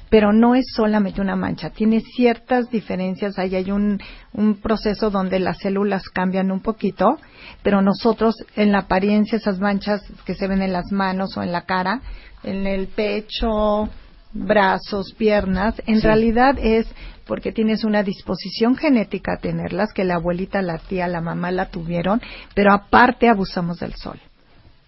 Pero 0.10 0.34
no 0.34 0.56
es 0.56 0.66
solamente 0.76 1.22
una 1.22 1.36
mancha, 1.36 1.70
tiene 1.70 2.00
ciertas 2.02 2.70
diferencias, 2.72 3.38
ahí 3.38 3.56
hay 3.56 3.72
un, 3.72 4.00
un 4.34 4.56
proceso 4.56 5.12
donde 5.12 5.40
las 5.40 5.60
células 5.60 6.10
cambian 6.10 6.52
un 6.52 6.62
poquito, 6.62 7.20
pero 7.62 7.82
nosotros 7.82 8.36
en 8.56 8.72
la 8.72 8.80
apariencia, 8.80 9.38
esas 9.38 9.60
manchas 9.60 10.02
que 10.26 10.34
se 10.34 10.48
ven 10.48 10.62
en 10.64 10.74
las 10.74 10.92
manos 10.92 11.38
o 11.38 11.44
en 11.44 11.52
la 11.52 11.62
cara, 11.62 12.02
en 12.44 12.66
el 12.66 12.88
pecho, 12.88 13.88
brazos, 14.34 15.14
piernas, 15.18 15.76
en 15.86 15.98
Sí. 16.00 16.08
realidad 16.08 16.58
es 16.60 16.88
porque 17.28 17.52
tienes 17.52 17.84
una 17.84 18.04
disposición 18.04 18.76
genética 18.76 19.34
a 19.34 19.42
tenerlas, 19.42 19.94
que 19.94 20.04
la 20.04 20.16
abuelita, 20.16 20.62
la 20.62 20.80
tía, 20.80 21.08
la 21.08 21.22
mamá 21.22 21.52
la 21.52 21.68
tuvieron, 21.70 22.20
pero 22.56 22.74
aparte 22.74 23.30
abusamos 23.30 23.80
del 23.80 23.94
sol. 23.94 24.20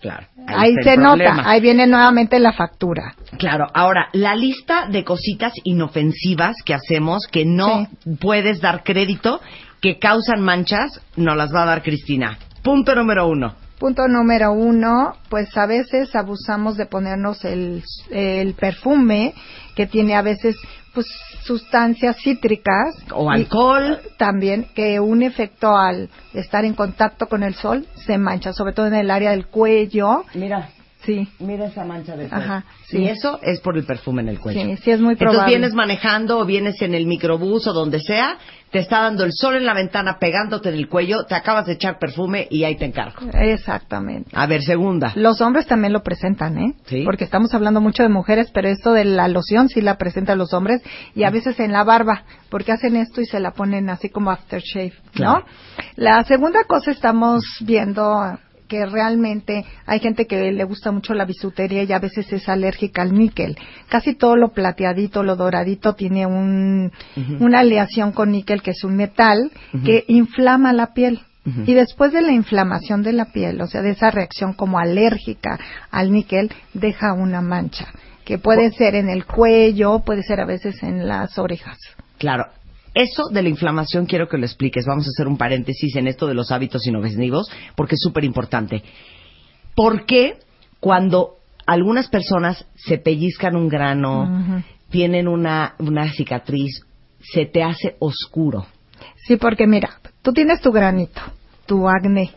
Claro. 0.03 0.27
Ahí, 0.47 0.73
se 0.83 0.95
problema. 0.95 1.15
nota, 1.15 1.49
ahí 1.49 1.61
viene 1.61 1.87
nuevamente 1.87 2.37
la 2.37 2.51
factura. 2.51 3.15
Claro, 3.37 3.67
ahora, 3.73 4.09
la 4.11 4.35
lista 4.35 4.87
de 4.89 5.05
cositas 5.05 5.53
inofensivas 5.63 6.57
que 6.65 6.73
hacemos 6.73 7.25
que 7.31 7.45
no 7.45 7.87
puedes 8.19 8.59
dar 8.59 8.83
crédito, 8.83 9.39
que 9.81 9.99
causan 9.99 10.41
manchas, 10.41 10.99
nos 11.15 11.37
las 11.37 11.55
va 11.55 11.63
a 11.63 11.67
dar 11.67 11.83
Cristina. 11.83 12.37
Punto 12.61 12.93
número 12.95 13.29
uno. 13.29 13.55
Punto 13.79 14.09
número 14.09 14.51
uno, 14.51 15.13
pues 15.29 15.55
a 15.55 15.67
veces 15.67 16.13
abusamos 16.17 16.75
de 16.75 16.85
ponernos 16.85 17.45
el, 17.45 17.81
el 18.11 18.55
perfume 18.55 19.33
que 19.73 19.87
tiene 19.87 20.15
a 20.15 20.21
veces 20.21 20.57
pues 20.93 21.07
sustancias 21.43 22.17
cítricas 22.17 22.95
O 23.11 23.31
y 23.31 23.35
alcohol. 23.41 23.99
también 24.17 24.67
que 24.75 24.99
un 24.99 25.23
efecto 25.23 25.75
al 25.75 26.09
estar 26.33 26.65
en 26.65 26.73
contacto 26.73 27.27
con 27.27 27.43
el 27.43 27.55
sol 27.55 27.85
se 28.05 28.17
mancha, 28.17 28.53
sobre 28.53 28.73
todo 28.73 28.87
en 28.87 28.95
el 28.95 29.11
área 29.11 29.31
del 29.31 29.47
cuello. 29.47 30.23
Mira, 30.35 30.69
Sí, 31.05 31.27
mira 31.39 31.65
esa 31.65 31.83
mancha 31.83 32.15
de 32.15 32.29
sol. 32.29 32.39
Ajá, 32.41 32.63
sí. 32.87 32.99
Y 32.99 33.07
eso 33.09 33.39
es 33.41 33.59
por 33.59 33.77
el 33.77 33.85
perfume 33.85 34.21
en 34.21 34.29
el 34.29 34.39
cuello. 34.39 34.61
sí, 34.61 34.77
sí 34.83 34.91
es 34.91 35.01
muy 35.01 35.13
Entonces 35.13 35.35
probable. 35.35 35.51
vienes 35.57 35.73
manejando 35.73 36.39
o 36.39 36.45
vienes 36.45 36.81
en 36.81 36.93
el 36.93 37.05
microbús 37.07 37.67
o 37.67 37.73
donde 37.73 37.99
sea, 37.99 38.37
te 38.71 38.79
está 38.79 39.01
dando 39.01 39.23
el 39.25 39.31
sol 39.33 39.55
en 39.55 39.65
la 39.65 39.73
ventana 39.73 40.17
pegándote 40.19 40.69
en 40.69 40.75
el 40.75 40.87
cuello, 40.87 41.25
te 41.25 41.35
acabas 41.35 41.65
de 41.65 41.73
echar 41.73 41.99
perfume 41.99 42.47
y 42.49 42.63
ahí 42.63 42.75
te 42.75 42.85
encargo. 42.85 43.19
Exactamente. 43.33 44.29
A 44.33 44.47
ver, 44.47 44.63
segunda. 44.63 45.11
Los 45.15 45.41
hombres 45.41 45.67
también 45.67 45.93
lo 45.93 46.03
presentan, 46.03 46.57
¿eh? 46.57 46.73
Sí. 46.85 47.03
Porque 47.03 47.23
estamos 47.23 47.53
hablando 47.53 47.81
mucho 47.81 48.01
de 48.03 48.09
mujeres, 48.09 48.49
pero 48.53 48.69
esto 48.69 48.93
de 48.93 49.05
la 49.05 49.27
loción 49.27 49.69
sí 49.69 49.81
la 49.81 49.97
presentan 49.97 50.37
los 50.37 50.53
hombres 50.53 50.81
y 51.15 51.23
a 51.23 51.29
veces 51.29 51.59
en 51.59 51.71
la 51.71 51.83
barba, 51.83 52.23
porque 52.49 52.71
hacen 52.71 52.95
esto 52.95 53.21
y 53.21 53.25
se 53.25 53.39
la 53.39 53.51
ponen 53.51 53.89
así 53.89 54.09
como 54.09 54.31
aftershave, 54.31 54.93
¿no? 54.93 55.11
Claro. 55.11 55.45
La 55.95 56.23
segunda 56.23 56.63
cosa 56.63 56.91
estamos 56.91 57.43
viendo 57.61 58.37
que 58.73 58.87
realmente 58.87 59.65
hay 59.85 59.99
gente 59.99 60.25
que 60.25 60.51
le 60.51 60.63
gusta 60.63 60.91
mucho 60.91 61.13
la 61.13 61.25
bisutería 61.25 61.83
y 61.83 61.93
a 61.93 61.99
veces 61.99 62.33
es 62.33 62.49
alérgica 62.49 63.03
al 63.03 63.13
níquel. 63.13 63.55
Casi 63.87 64.15
todo 64.15 64.35
lo 64.35 64.49
plateadito, 64.49 65.21
lo 65.21 65.35
doradito 65.35 65.93
tiene 65.93 66.25
un, 66.25 66.91
una 67.39 67.59
aleación 67.59 68.13
con 68.13 68.31
níquel 68.31 68.63
que 68.63 68.71
es 68.71 68.83
un 68.83 68.95
metal 68.95 69.51
que 69.85 70.05
inflama 70.07 70.73
la 70.73 70.95
piel. 70.95 71.19
Y 71.67 71.73
después 71.75 72.13
de 72.13 72.23
la 72.23 72.31
inflamación 72.31 73.03
de 73.03 73.13
la 73.13 73.25
piel, 73.25 73.61
o 73.61 73.67
sea, 73.67 73.83
de 73.83 73.91
esa 73.91 74.09
reacción 74.09 74.53
como 74.53 74.79
alérgica 74.79 75.59
al 75.91 76.11
níquel, 76.11 76.49
deja 76.73 77.13
una 77.13 77.41
mancha, 77.41 77.89
que 78.25 78.39
puede 78.39 78.71
ser 78.71 78.95
en 78.95 79.07
el 79.07 79.25
cuello, 79.25 79.99
puede 79.99 80.23
ser 80.23 80.39
a 80.39 80.45
veces 80.45 80.81
en 80.81 81.07
las 81.07 81.37
orejas. 81.37 81.77
Claro. 82.17 82.45
Eso 82.93 83.23
de 83.31 83.41
la 83.41 83.49
inflamación 83.49 84.05
quiero 84.05 84.27
que 84.27 84.37
lo 84.37 84.45
expliques. 84.45 84.85
Vamos 84.85 85.05
a 85.05 85.09
hacer 85.09 85.27
un 85.27 85.37
paréntesis 85.37 85.95
en 85.95 86.07
esto 86.07 86.27
de 86.27 86.35
los 86.35 86.51
hábitos 86.51 86.85
inofensivos 86.85 87.49
porque 87.75 87.95
es 87.95 88.01
súper 88.01 88.23
importante. 88.23 88.83
¿Por 89.75 90.05
qué 90.05 90.37
cuando 90.79 91.37
algunas 91.65 92.07
personas 92.07 92.65
se 92.75 92.97
pellizcan 92.97 93.55
un 93.55 93.69
grano, 93.69 94.63
tienen 94.89 95.27
una, 95.27 95.75
una 95.79 96.11
cicatriz, 96.11 96.81
se 97.19 97.45
te 97.45 97.63
hace 97.63 97.95
oscuro? 97.99 98.67
Sí, 99.27 99.37
porque 99.37 99.65
mira, 99.65 99.99
tú 100.21 100.33
tienes 100.33 100.61
tu 100.61 100.71
granito, 100.71 101.21
tu 101.65 101.87
acné, 101.89 102.31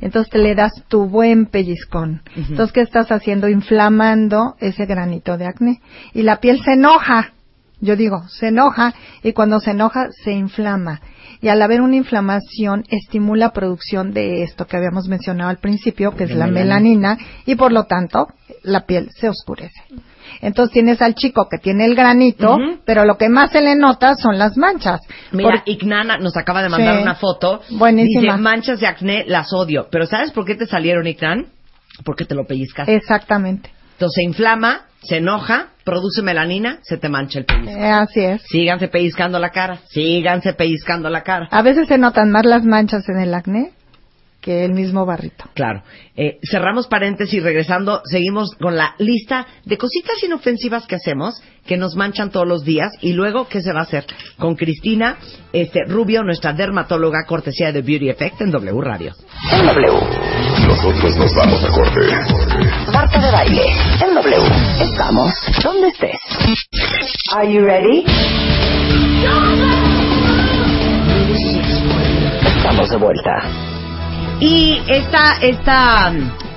entonces 0.00 0.30
te 0.30 0.38
le 0.38 0.54
das 0.54 0.72
tu 0.88 1.06
buen 1.06 1.46
pellizcón. 1.46 2.22
Entonces, 2.34 2.72
¿qué 2.72 2.80
estás 2.80 3.10
haciendo? 3.10 3.48
Inflamando 3.48 4.54
ese 4.60 4.86
granito 4.86 5.36
de 5.36 5.46
acné. 5.46 5.80
Y 6.14 6.22
la 6.22 6.40
piel 6.40 6.62
se 6.64 6.72
enoja. 6.72 7.32
Yo 7.80 7.94
digo, 7.96 8.22
se 8.28 8.48
enoja 8.48 8.92
y 9.22 9.32
cuando 9.32 9.60
se 9.60 9.70
enoja 9.70 10.08
se 10.24 10.32
inflama. 10.32 11.00
Y 11.40 11.48
al 11.48 11.62
haber 11.62 11.80
una 11.80 11.94
inflamación 11.94 12.82
estimula 12.88 13.52
producción 13.52 14.12
de 14.12 14.42
esto 14.42 14.66
que 14.66 14.76
habíamos 14.76 15.06
mencionado 15.06 15.50
al 15.50 15.58
principio, 15.58 16.16
que 16.16 16.24
es 16.24 16.30
la 16.32 16.48
melanina. 16.48 17.16
y 17.46 17.54
por 17.54 17.70
lo 17.72 17.84
tanto 17.84 18.26
la 18.64 18.84
piel 18.86 19.08
se 19.16 19.28
oscurece. 19.28 19.80
Entonces 20.40 20.72
tienes 20.72 21.00
al 21.00 21.14
chico 21.14 21.48
que 21.48 21.58
tiene 21.58 21.84
el 21.84 21.94
granito, 21.94 22.58
pero 22.84 23.04
lo 23.04 23.16
que 23.16 23.28
más 23.28 23.50
se 23.52 23.60
le 23.60 23.76
nota 23.76 24.14
son 24.16 24.38
las 24.38 24.56
manchas. 24.56 25.00
Mira, 25.32 25.50
Por- 25.50 25.62
Ignana 25.66 26.18
nos 26.18 26.36
acaba 26.36 26.62
de 26.62 26.68
mandar 26.68 26.96
Sí. 26.96 27.02
una 27.02 27.14
foto. 27.14 27.62
Buenísima. 27.70 28.32
Dice, 28.32 28.42
manchas 28.42 28.80
de 28.80 28.86
acné 28.88 29.24
las 29.26 29.52
odio. 29.52 29.86
Pero 29.90 30.06
¿sabes 30.06 30.32
por 30.32 30.44
qué 30.44 30.54
te 30.56 30.66
salieron, 30.66 31.06
Ignan? 31.06 31.46
Porque 32.04 32.24
te 32.24 32.34
lo 32.34 32.44
pellizcaste. 32.46 32.94
Exactamente. 32.94 33.70
Entonces 33.92 34.14
se 34.16 34.22
inflama, 34.24 34.82
se 35.02 35.18
enoja, 35.18 35.68
produce 35.84 36.22
melanina, 36.22 36.78
se 36.82 36.96
te 36.96 37.08
mancha 37.08 37.38
el 37.38 37.44
pellizco. 37.44 37.70
Eh, 37.70 37.90
así 37.90 38.20
es. 38.20 38.42
Síganse 38.42 38.88
pellizcando 38.88 39.38
la 39.38 39.50
cara, 39.50 39.78
síganse 39.88 40.52
pellizcando 40.54 41.08
la 41.08 41.22
cara. 41.22 41.48
A 41.50 41.62
veces 41.62 41.88
se 41.88 41.98
notan 41.98 42.30
más 42.30 42.44
las 42.44 42.64
manchas 42.64 43.08
en 43.08 43.20
el 43.20 43.34
acné 43.34 43.72
que 44.48 44.64
el 44.64 44.72
mismo 44.72 45.04
barrito. 45.04 45.44
Claro. 45.52 45.82
Eh, 46.16 46.38
cerramos 46.42 46.86
paréntesis, 46.86 47.42
regresando, 47.42 48.00
seguimos 48.10 48.52
con 48.58 48.78
la 48.78 48.94
lista 48.96 49.46
de 49.66 49.76
cositas 49.76 50.22
inofensivas 50.24 50.86
que 50.86 50.94
hacemos, 50.94 51.38
que 51.66 51.76
nos 51.76 51.96
manchan 51.96 52.30
todos 52.30 52.48
los 52.48 52.64
días, 52.64 52.90
y 53.02 53.12
luego, 53.12 53.46
¿qué 53.46 53.60
se 53.60 53.74
va 53.74 53.80
a 53.80 53.82
hacer? 53.82 54.06
Con 54.38 54.56
Cristina 54.56 55.18
este, 55.52 55.84
Rubio, 55.86 56.22
nuestra 56.22 56.54
dermatóloga, 56.54 57.26
cortesía 57.26 57.72
de 57.72 57.82
Beauty 57.82 58.08
Effect 58.08 58.40
en 58.40 58.50
W 58.50 58.80
Radio. 58.80 59.12
W. 59.50 59.92
Nosotros 60.66 61.14
nos 61.18 61.34
vamos 61.34 61.62
a 61.62 61.68
corte. 61.68 62.00
Marta 62.90 63.20
de 63.20 63.30
baile 63.30 63.66
en 64.02 64.14
W. 64.14 64.36
Estamos 64.80 65.34
donde 65.62 65.88
estés. 65.88 66.20
Are 67.36 67.52
you 67.52 67.66
ready? 67.66 68.02
Estamos 72.56 72.88
de 72.88 72.96
vuelta. 72.96 73.67
Y 74.40 74.78
esta, 74.86 75.38
esta, 75.40 76.12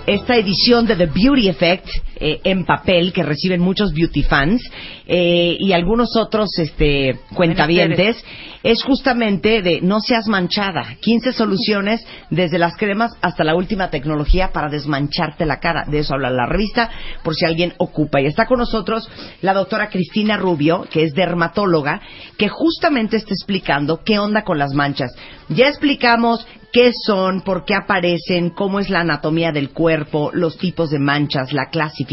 esta 0.05 0.35
edición 0.35 0.85
de 0.85 0.95
The 0.95 1.07
Beauty 1.07 1.49
Effect 1.49 1.87
eh, 2.15 2.39
en 2.43 2.63
papel 2.63 3.11
que 3.11 3.23
reciben 3.23 3.59
muchos 3.59 3.91
beauty 3.91 4.21
fans 4.21 4.61
eh, 5.07 5.57
y 5.59 5.73
algunos 5.73 6.15
otros 6.15 6.51
este, 6.59 7.19
cuentavientes 7.33 8.23
es 8.61 8.83
justamente 8.83 9.63
de 9.63 9.81
no 9.81 9.99
seas 9.99 10.27
manchada. 10.27 10.95
15 10.99 11.33
soluciones 11.33 12.05
desde 12.29 12.59
las 12.59 12.77
cremas 12.77 13.13
hasta 13.19 13.43
la 13.43 13.55
última 13.55 13.89
tecnología 13.89 14.51
para 14.53 14.69
desmancharte 14.69 15.47
la 15.47 15.59
cara. 15.59 15.85
De 15.87 15.97
eso 15.99 16.13
habla 16.13 16.29
la 16.29 16.45
revista 16.45 16.91
por 17.23 17.33
si 17.33 17.45
alguien 17.45 17.73
ocupa. 17.79 18.21
Y 18.21 18.27
está 18.27 18.45
con 18.45 18.59
nosotros 18.59 19.09
la 19.41 19.55
doctora 19.55 19.89
Cristina 19.89 20.37
Rubio, 20.37 20.85
que 20.91 21.01
es 21.01 21.15
dermatóloga, 21.15 21.99
que 22.37 22.47
justamente 22.47 23.17
está 23.17 23.33
explicando 23.33 24.03
qué 24.03 24.19
onda 24.19 24.43
con 24.43 24.59
las 24.59 24.75
manchas. 24.75 25.11
Ya 25.49 25.67
explicamos 25.67 26.45
qué 26.71 26.91
son, 27.05 27.41
por 27.41 27.65
qué 27.65 27.75
aparecen, 27.75 28.51
cómo 28.51 28.79
es 28.79 28.89
la 28.89 29.01
anatomía 29.01 29.51
del 29.51 29.71
cuerpo, 29.71 30.31
los 30.33 30.57
tipos 30.57 30.89
de 30.89 30.99
manchas, 30.99 31.53
la 31.53 31.69
clasificación 31.69 32.11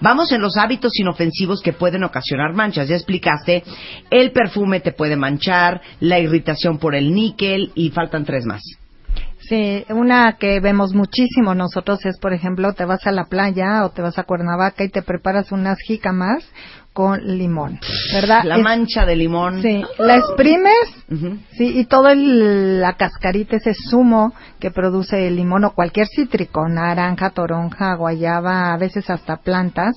Vamos 0.00 0.32
en 0.32 0.40
los 0.40 0.56
hábitos 0.56 0.98
inofensivos 0.98 1.62
que 1.62 1.72
pueden 1.72 2.04
ocasionar 2.04 2.52
manchas. 2.54 2.88
Ya 2.88 2.96
explicaste, 2.96 3.62
el 4.10 4.32
perfume 4.32 4.80
te 4.80 4.92
puede 4.92 5.16
manchar, 5.16 5.80
la 6.00 6.18
irritación 6.18 6.78
por 6.78 6.94
el 6.94 7.14
níquel 7.14 7.72
y 7.74 7.90
faltan 7.90 8.24
tres 8.24 8.44
más. 8.44 8.62
Sí, 9.38 9.84
una 9.88 10.36
que 10.38 10.60
vemos 10.60 10.94
muchísimo 10.94 11.54
nosotros 11.54 12.04
es, 12.04 12.18
por 12.20 12.32
ejemplo, 12.32 12.72
te 12.74 12.84
vas 12.84 13.06
a 13.06 13.10
la 13.10 13.24
playa 13.24 13.84
o 13.84 13.90
te 13.90 14.02
vas 14.02 14.18
a 14.18 14.24
Cuernavaca 14.24 14.84
y 14.84 14.90
te 14.90 15.02
preparas 15.02 15.50
unas 15.50 15.78
jícamas 15.80 16.44
con 16.92 17.38
limón, 17.38 17.78
¿verdad? 18.12 18.42
La 18.44 18.58
mancha 18.58 19.06
de 19.06 19.14
limón. 19.14 19.62
Sí, 19.62 19.84
la 19.98 20.16
exprimes, 20.16 20.74
sí, 21.52 21.78
y 21.78 21.84
todo 21.84 22.12
la 22.14 22.94
cascarita, 22.94 23.56
ese 23.56 23.74
zumo 23.74 24.34
que 24.58 24.72
produce 24.72 25.28
el 25.28 25.36
limón 25.36 25.64
o 25.64 25.70
cualquier 25.72 26.08
cítrico, 26.08 26.68
naranja, 26.68 27.30
toronja, 27.30 27.94
guayaba, 27.94 28.72
a 28.72 28.76
veces 28.76 29.08
hasta 29.08 29.36
plantas, 29.36 29.94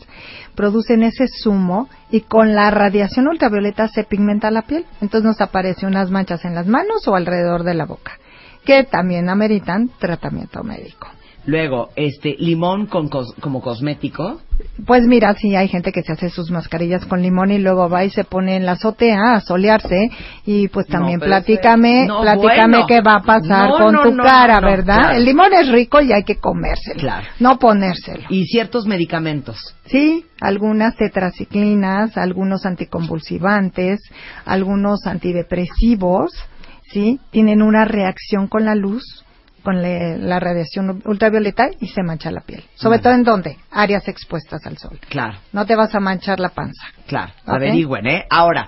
producen 0.56 1.04
ese 1.04 1.28
zumo 1.28 1.90
y 2.12 2.22
con 2.22 2.54
la 2.54 2.70
radiación 2.70 3.28
ultravioleta 3.28 3.88
se 3.88 4.04
pigmenta 4.04 4.52
la 4.52 4.62
piel. 4.62 4.86
Entonces 5.02 5.26
nos 5.26 5.42
aparecen 5.42 5.90
unas 5.90 6.12
manchas 6.12 6.46
en 6.46 6.54
las 6.54 6.68
manos 6.68 7.08
o 7.08 7.16
alrededor 7.16 7.64
de 7.64 7.74
la 7.74 7.86
boca, 7.86 8.20
que 8.66 8.84
también 8.84 9.30
ameritan 9.30 9.90
tratamiento 10.00 10.64
médico. 10.64 11.08
Luego, 11.46 11.90
este, 11.96 12.36
limón 12.40 12.86
con 12.86 13.10
como 13.10 13.62
cosmético. 13.62 14.40
Pues 14.86 15.04
mira, 15.06 15.34
sí, 15.34 15.56
hay 15.56 15.68
gente 15.68 15.92
que 15.92 16.02
se 16.02 16.14
hace 16.14 16.30
sus 16.30 16.52
mascarillas 16.52 17.06
con 17.06 17.22
limón 17.22 17.52
y 17.52 17.58
luego 17.58 17.90
va 17.90 18.06
y 18.06 18.10
se 18.10 18.24
pone 18.24 18.56
en 18.56 18.66
la 18.66 18.74
azotea 18.74 19.34
a 19.34 19.42
solearse 19.42 20.10
y 20.46 20.70
pues 20.70 20.88
también 20.88 21.20
platícame, 21.20 22.08
platícame 22.22 22.86
qué 22.88 23.02
va 23.02 23.16
a 23.16 23.24
pasar 23.24 23.72
con 23.72 24.04
tu 24.04 24.18
cara, 24.18 24.62
¿verdad? 24.62 25.18
El 25.18 25.26
limón 25.26 25.54
es 25.54 25.70
rico 25.70 26.02
y 26.02 26.14
hay 26.14 26.24
que 26.24 26.38
comérselo, 26.38 27.00
claro. 27.00 27.28
no 27.40 27.60
ponérselo. 27.60 28.24
Y 28.30 28.46
ciertos 28.46 28.86
medicamentos. 28.86 29.76
Sí, 29.86 30.26
algunas 30.40 30.96
tetraciclinas, 30.96 32.18
algunos 32.18 32.66
anticonvulsivantes, 32.66 34.00
algunos 34.46 35.06
antidepresivos, 35.06 36.32
¿sí? 36.92 37.20
Tienen 37.32 37.62
una 37.62 37.86
reacción 37.86 38.48
con 38.48 38.66
la 38.66 38.76
luz 38.76 39.04
con 39.64 39.82
la 39.82 40.40
radiación 40.40 41.02
ultravioleta 41.06 41.70
y 41.80 41.88
se 41.88 42.04
mancha 42.04 42.30
la 42.32 42.42
piel. 42.42 42.64
Sobre 42.76 43.00
todo 43.00 43.14
en 43.14 43.24
dónde? 43.24 43.58
Áreas 43.72 44.08
expuestas 44.08 44.66
al 44.66 44.78
sol. 44.78 45.00
Claro. 45.10 45.40
No 45.52 45.66
te 45.66 45.76
vas 45.76 45.96
a 45.96 46.00
manchar 46.00 46.40
la 46.40 46.50
panza. 46.50 46.88
Claro. 47.08 47.34
Averigüen, 47.46 48.06
¿eh? 48.08 48.26
Ahora, 48.30 48.68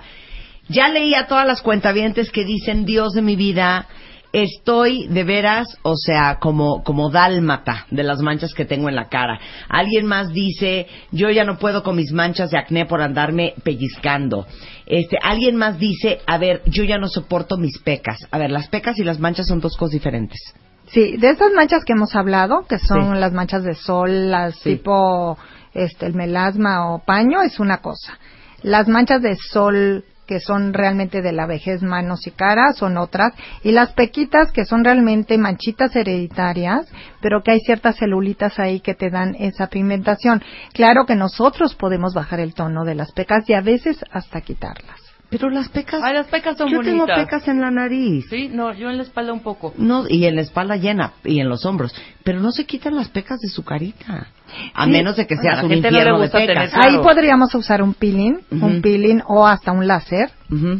ya 0.68 0.88
leí 0.88 1.14
a 1.14 1.26
todas 1.26 1.46
las 1.46 1.62
cuentavientes 1.62 2.30
que 2.30 2.44
dicen, 2.44 2.84
Dios 2.84 3.12
de 3.12 3.22
mi 3.22 3.36
vida, 3.36 3.86
estoy 4.32 5.06
de 5.08 5.24
veras, 5.24 5.66
o 5.82 5.96
sea, 5.96 6.38
como, 6.40 6.82
como 6.82 7.10
dálmata 7.10 7.86
de 7.90 8.02
las 8.02 8.20
manchas 8.20 8.52
que 8.52 8.64
tengo 8.64 8.88
en 8.88 8.96
la 8.96 9.08
cara. 9.08 9.38
Alguien 9.68 10.06
más 10.06 10.32
dice, 10.32 10.86
yo 11.12 11.30
ya 11.30 11.44
no 11.44 11.58
puedo 11.58 11.82
con 11.82 11.96
mis 11.96 12.12
manchas 12.12 12.50
de 12.50 12.58
acné 12.58 12.86
por 12.86 13.00
andarme 13.00 13.54
pellizcando. 13.62 14.46
Este, 14.86 15.18
alguien 15.22 15.56
más 15.56 15.78
dice, 15.78 16.20
a 16.26 16.38
ver, 16.38 16.62
yo 16.66 16.84
ya 16.84 16.98
no 16.98 17.08
soporto 17.08 17.56
mis 17.56 17.78
pecas. 17.78 18.18
A 18.30 18.38
ver, 18.38 18.50
las 18.50 18.68
pecas 18.68 18.98
y 18.98 19.04
las 19.04 19.20
manchas 19.20 19.46
son 19.46 19.60
dos 19.60 19.76
cosas 19.76 19.92
diferentes. 19.92 20.40
Sí, 20.88 21.16
de 21.16 21.30
estas 21.30 21.52
manchas 21.52 21.84
que 21.84 21.92
hemos 21.92 22.14
hablado, 22.14 22.64
que 22.66 22.78
son 22.78 23.20
las 23.20 23.32
manchas 23.32 23.64
de 23.64 23.74
sol, 23.74 24.30
las 24.30 24.60
tipo 24.60 25.36
este 25.74 26.06
el 26.06 26.14
melasma 26.14 26.92
o 26.92 27.04
paño 27.04 27.42
es 27.42 27.58
una 27.58 27.78
cosa. 27.78 28.18
Las 28.62 28.88
manchas 28.88 29.20
de 29.20 29.36
sol 29.36 30.04
que 30.26 30.40
son 30.40 30.72
realmente 30.72 31.22
de 31.22 31.32
la 31.32 31.46
vejez 31.46 31.82
manos 31.82 32.26
y 32.26 32.32
caras 32.32 32.76
son 32.76 32.98
otras. 32.98 33.32
Y 33.62 33.72
las 33.72 33.92
pequitas 33.92 34.50
que 34.52 34.64
son 34.64 34.84
realmente 34.84 35.38
manchitas 35.38 35.94
hereditarias 35.94 36.86
pero 37.20 37.42
que 37.42 37.52
hay 37.52 37.60
ciertas 37.60 37.96
celulitas 37.96 38.58
ahí 38.58 38.80
que 38.80 38.94
te 38.94 39.10
dan 39.10 39.34
esa 39.38 39.68
pigmentación. 39.68 40.42
Claro 40.72 41.06
que 41.06 41.14
nosotros 41.14 41.74
podemos 41.74 42.14
bajar 42.14 42.40
el 42.40 42.54
tono 42.54 42.84
de 42.84 42.94
las 42.94 43.12
pecas 43.12 43.48
y 43.48 43.54
a 43.54 43.60
veces 43.60 44.04
hasta 44.10 44.40
quitarlas 44.40 45.05
pero 45.28 45.50
las 45.50 45.68
pecas. 45.68 46.00
Ay, 46.04 46.14
las 46.14 46.26
pecas 46.26 46.56
son 46.56 46.68
yo 46.68 46.80
tengo 46.80 47.06
pecas 47.06 47.46
en 47.48 47.60
la 47.60 47.70
nariz. 47.70 48.26
Sí, 48.30 48.48
no, 48.48 48.72
yo 48.72 48.90
en 48.90 48.96
la 48.96 49.02
espalda 49.02 49.32
un 49.32 49.40
poco. 49.40 49.74
No, 49.76 50.04
y 50.08 50.24
en 50.26 50.36
la 50.36 50.42
espalda 50.42 50.76
llena 50.76 51.14
y 51.24 51.40
en 51.40 51.48
los 51.48 51.64
hombros. 51.64 51.94
Pero 52.22 52.40
no 52.40 52.52
se 52.52 52.64
quitan 52.64 52.94
las 52.94 53.08
pecas 53.08 53.40
de 53.40 53.48
su 53.48 53.64
carita. 53.64 54.28
A 54.74 54.86
menos 54.86 55.16
de 55.16 55.26
que 55.26 55.36
sea 55.36 55.64
un 55.64 55.72
infierno 55.72 56.20
de 56.20 56.28
pecas. 56.28 56.72
Ahí 56.74 56.98
podríamos 56.98 57.54
usar 57.54 57.82
un 57.82 57.94
peeling, 57.94 58.38
un 58.50 58.80
peeling 58.80 59.20
o 59.26 59.46
hasta 59.46 59.72
un 59.72 59.86
láser. 59.86 60.30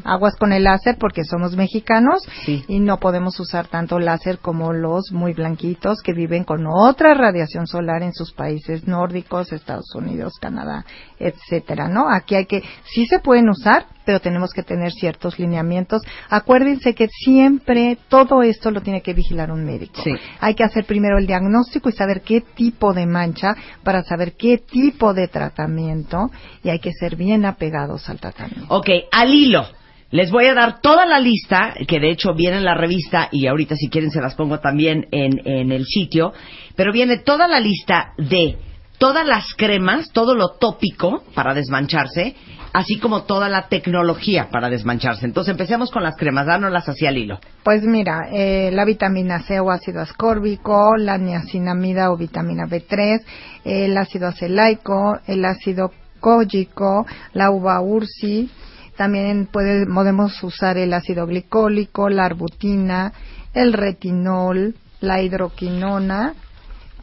Aguas 0.05 0.37
con 0.37 0.53
el 0.53 0.63
láser 0.63 0.97
porque 0.97 1.25
somos 1.25 1.57
mexicanos 1.57 2.23
y 2.47 2.79
no 2.79 2.99
podemos 2.99 3.41
usar 3.41 3.67
tanto 3.67 3.99
láser 3.99 4.39
como 4.39 4.73
los 4.73 5.11
muy 5.11 5.33
blanquitos 5.33 6.03
que 6.05 6.13
viven 6.13 6.45
con 6.45 6.67
otra 6.67 7.15
radiación 7.15 7.67
solar 7.67 8.03
en 8.03 8.13
sus 8.13 8.33
países 8.33 8.87
nórdicos, 8.87 9.53
Estados 9.53 9.93
Unidos, 9.97 10.35
Canadá, 10.41 10.85
etcétera, 11.19 11.89
¿no? 11.89 12.09
Aquí 12.09 12.37
hay 12.37 12.47
que 12.47 12.63
sí 12.85 13.07
se 13.07 13.19
pueden 13.19 13.49
usar, 13.49 13.87
pero 14.05 14.21
tenemos 14.21 14.53
que 14.53 14.63
tener 14.63 14.93
ciertos 14.93 15.37
lineamientos. 15.39 16.03
Acuérdense 16.31 16.95
que 16.95 17.09
siempre 17.09 17.99
todo 18.09 18.43
esto 18.43 18.71
lo 18.71 18.83
tiene 18.83 19.03
que 19.03 19.15
vigilar 19.15 19.51
un 19.51 19.65
médico. 19.65 20.01
Hay 20.39 20.55
que 20.55 20.63
hacer 20.63 20.85
primero 20.85 21.19
el 21.19 21.27
diagnóstico 21.27 21.89
y 21.89 21.93
saber 21.93 22.21
qué 22.21 22.41
tipo 22.41 22.93
de 22.95 23.07
mancha 23.07 23.56
para 23.83 24.03
saber 24.03 24.35
qué 24.37 24.59
tipo 24.59 25.15
de 25.15 25.29
tratamiento 25.29 26.31
y 26.63 26.71
hay 26.71 26.79
que 26.79 26.93
ser 26.93 27.17
bien 27.17 27.45
apegados 27.45 28.09
al 28.09 28.19
tratamiento. 28.19 28.67
Ok, 28.69 28.89
al 29.11 29.35
hilo. 29.35 29.67
Les 30.11 30.31
voy 30.31 30.47
a 30.47 30.55
dar 30.55 30.81
toda 30.81 31.05
la 31.05 31.19
lista, 31.19 31.75
que 31.87 31.99
de 31.99 32.11
hecho 32.11 32.33
viene 32.33 32.59
en 32.59 32.65
la 32.65 32.75
revista 32.75 33.29
y 33.33 33.49
ahorita 33.49 33.75
si 33.75 33.89
quieren 33.89 34.11
se 34.11 34.21
las 34.21 34.37
pongo 34.37 34.61
también 34.61 35.09
en, 35.11 35.41
en 35.45 35.73
el 35.73 35.85
sitio, 35.85 36.33
pero 36.77 36.93
viene 36.93 37.19
toda 37.19 37.49
la 37.49 37.59
lista 37.59 38.13
de 38.17 38.57
todas 38.99 39.27
las 39.27 39.55
cremas, 39.57 40.11
todo 40.13 40.35
lo 40.35 40.51
tópico 40.59 41.23
para 41.35 41.55
desmancharse, 41.55 42.35
así 42.73 42.99
como 42.99 43.23
toda 43.23 43.49
la 43.49 43.69
tecnología 43.69 44.49
para 44.51 44.69
desmancharse. 44.69 45.25
Entonces 45.25 45.53
empecemos 45.53 45.91
con 45.91 46.03
las 46.03 46.17
cremas, 46.17 46.47
dánoslas 46.47 46.89
hacia 46.89 47.09
el 47.09 47.19
hilo. 47.19 47.41
Pues 47.63 47.83
mira, 47.83 48.29
eh, 48.33 48.71
la 48.73 48.85
vitamina 48.85 49.41
C 49.43 49.61
o 49.61 49.71
ácido 49.71 50.01
ascórbico, 50.01 50.97
la 50.97 51.19
niacinamida 51.19 52.11
o 52.11 52.17
vitamina 52.17 52.67
B3, 52.67 53.23
el 53.65 53.97
ácido 53.97 54.29
acelaico, 54.29 55.19
el 55.27 55.45
ácido 55.45 55.93
cógico, 56.21 57.07
la 57.33 57.51
uva 57.51 57.81
ursi, 57.81 58.51
también 58.97 59.47
podemos 59.47 60.43
usar 60.43 60.79
el 60.79 60.93
ácido 60.95 61.27
glicólico, 61.27 62.09
la 62.09 62.25
arbutina, 62.25 63.13
el 63.53 63.73
retinol, 63.73 64.75
la 65.01 65.21
hidroquinona, 65.21 66.35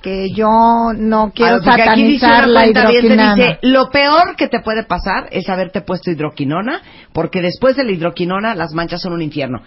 que 0.03 0.29
yo 0.35 0.91
no 0.95 1.31
quiero 1.33 1.63
satanizar 1.63 2.47
la 2.47 2.67
hidroquinona. 2.67 3.35
Dice, 3.35 3.59
lo 3.61 3.89
peor 3.89 4.35
que 4.35 4.49
te 4.49 4.59
puede 4.59 4.83
pasar 4.83 5.29
es 5.31 5.49
haberte 5.49 5.81
puesto 5.81 6.11
hidroquinona, 6.11 6.81
porque 7.13 7.41
después 7.41 7.77
de 7.77 7.85
la 7.85 7.93
hidroquinona 7.93 8.53
las 8.53 8.73
manchas 8.73 9.01
son 9.01 9.13
un 9.13 9.21
infierno. 9.21 9.63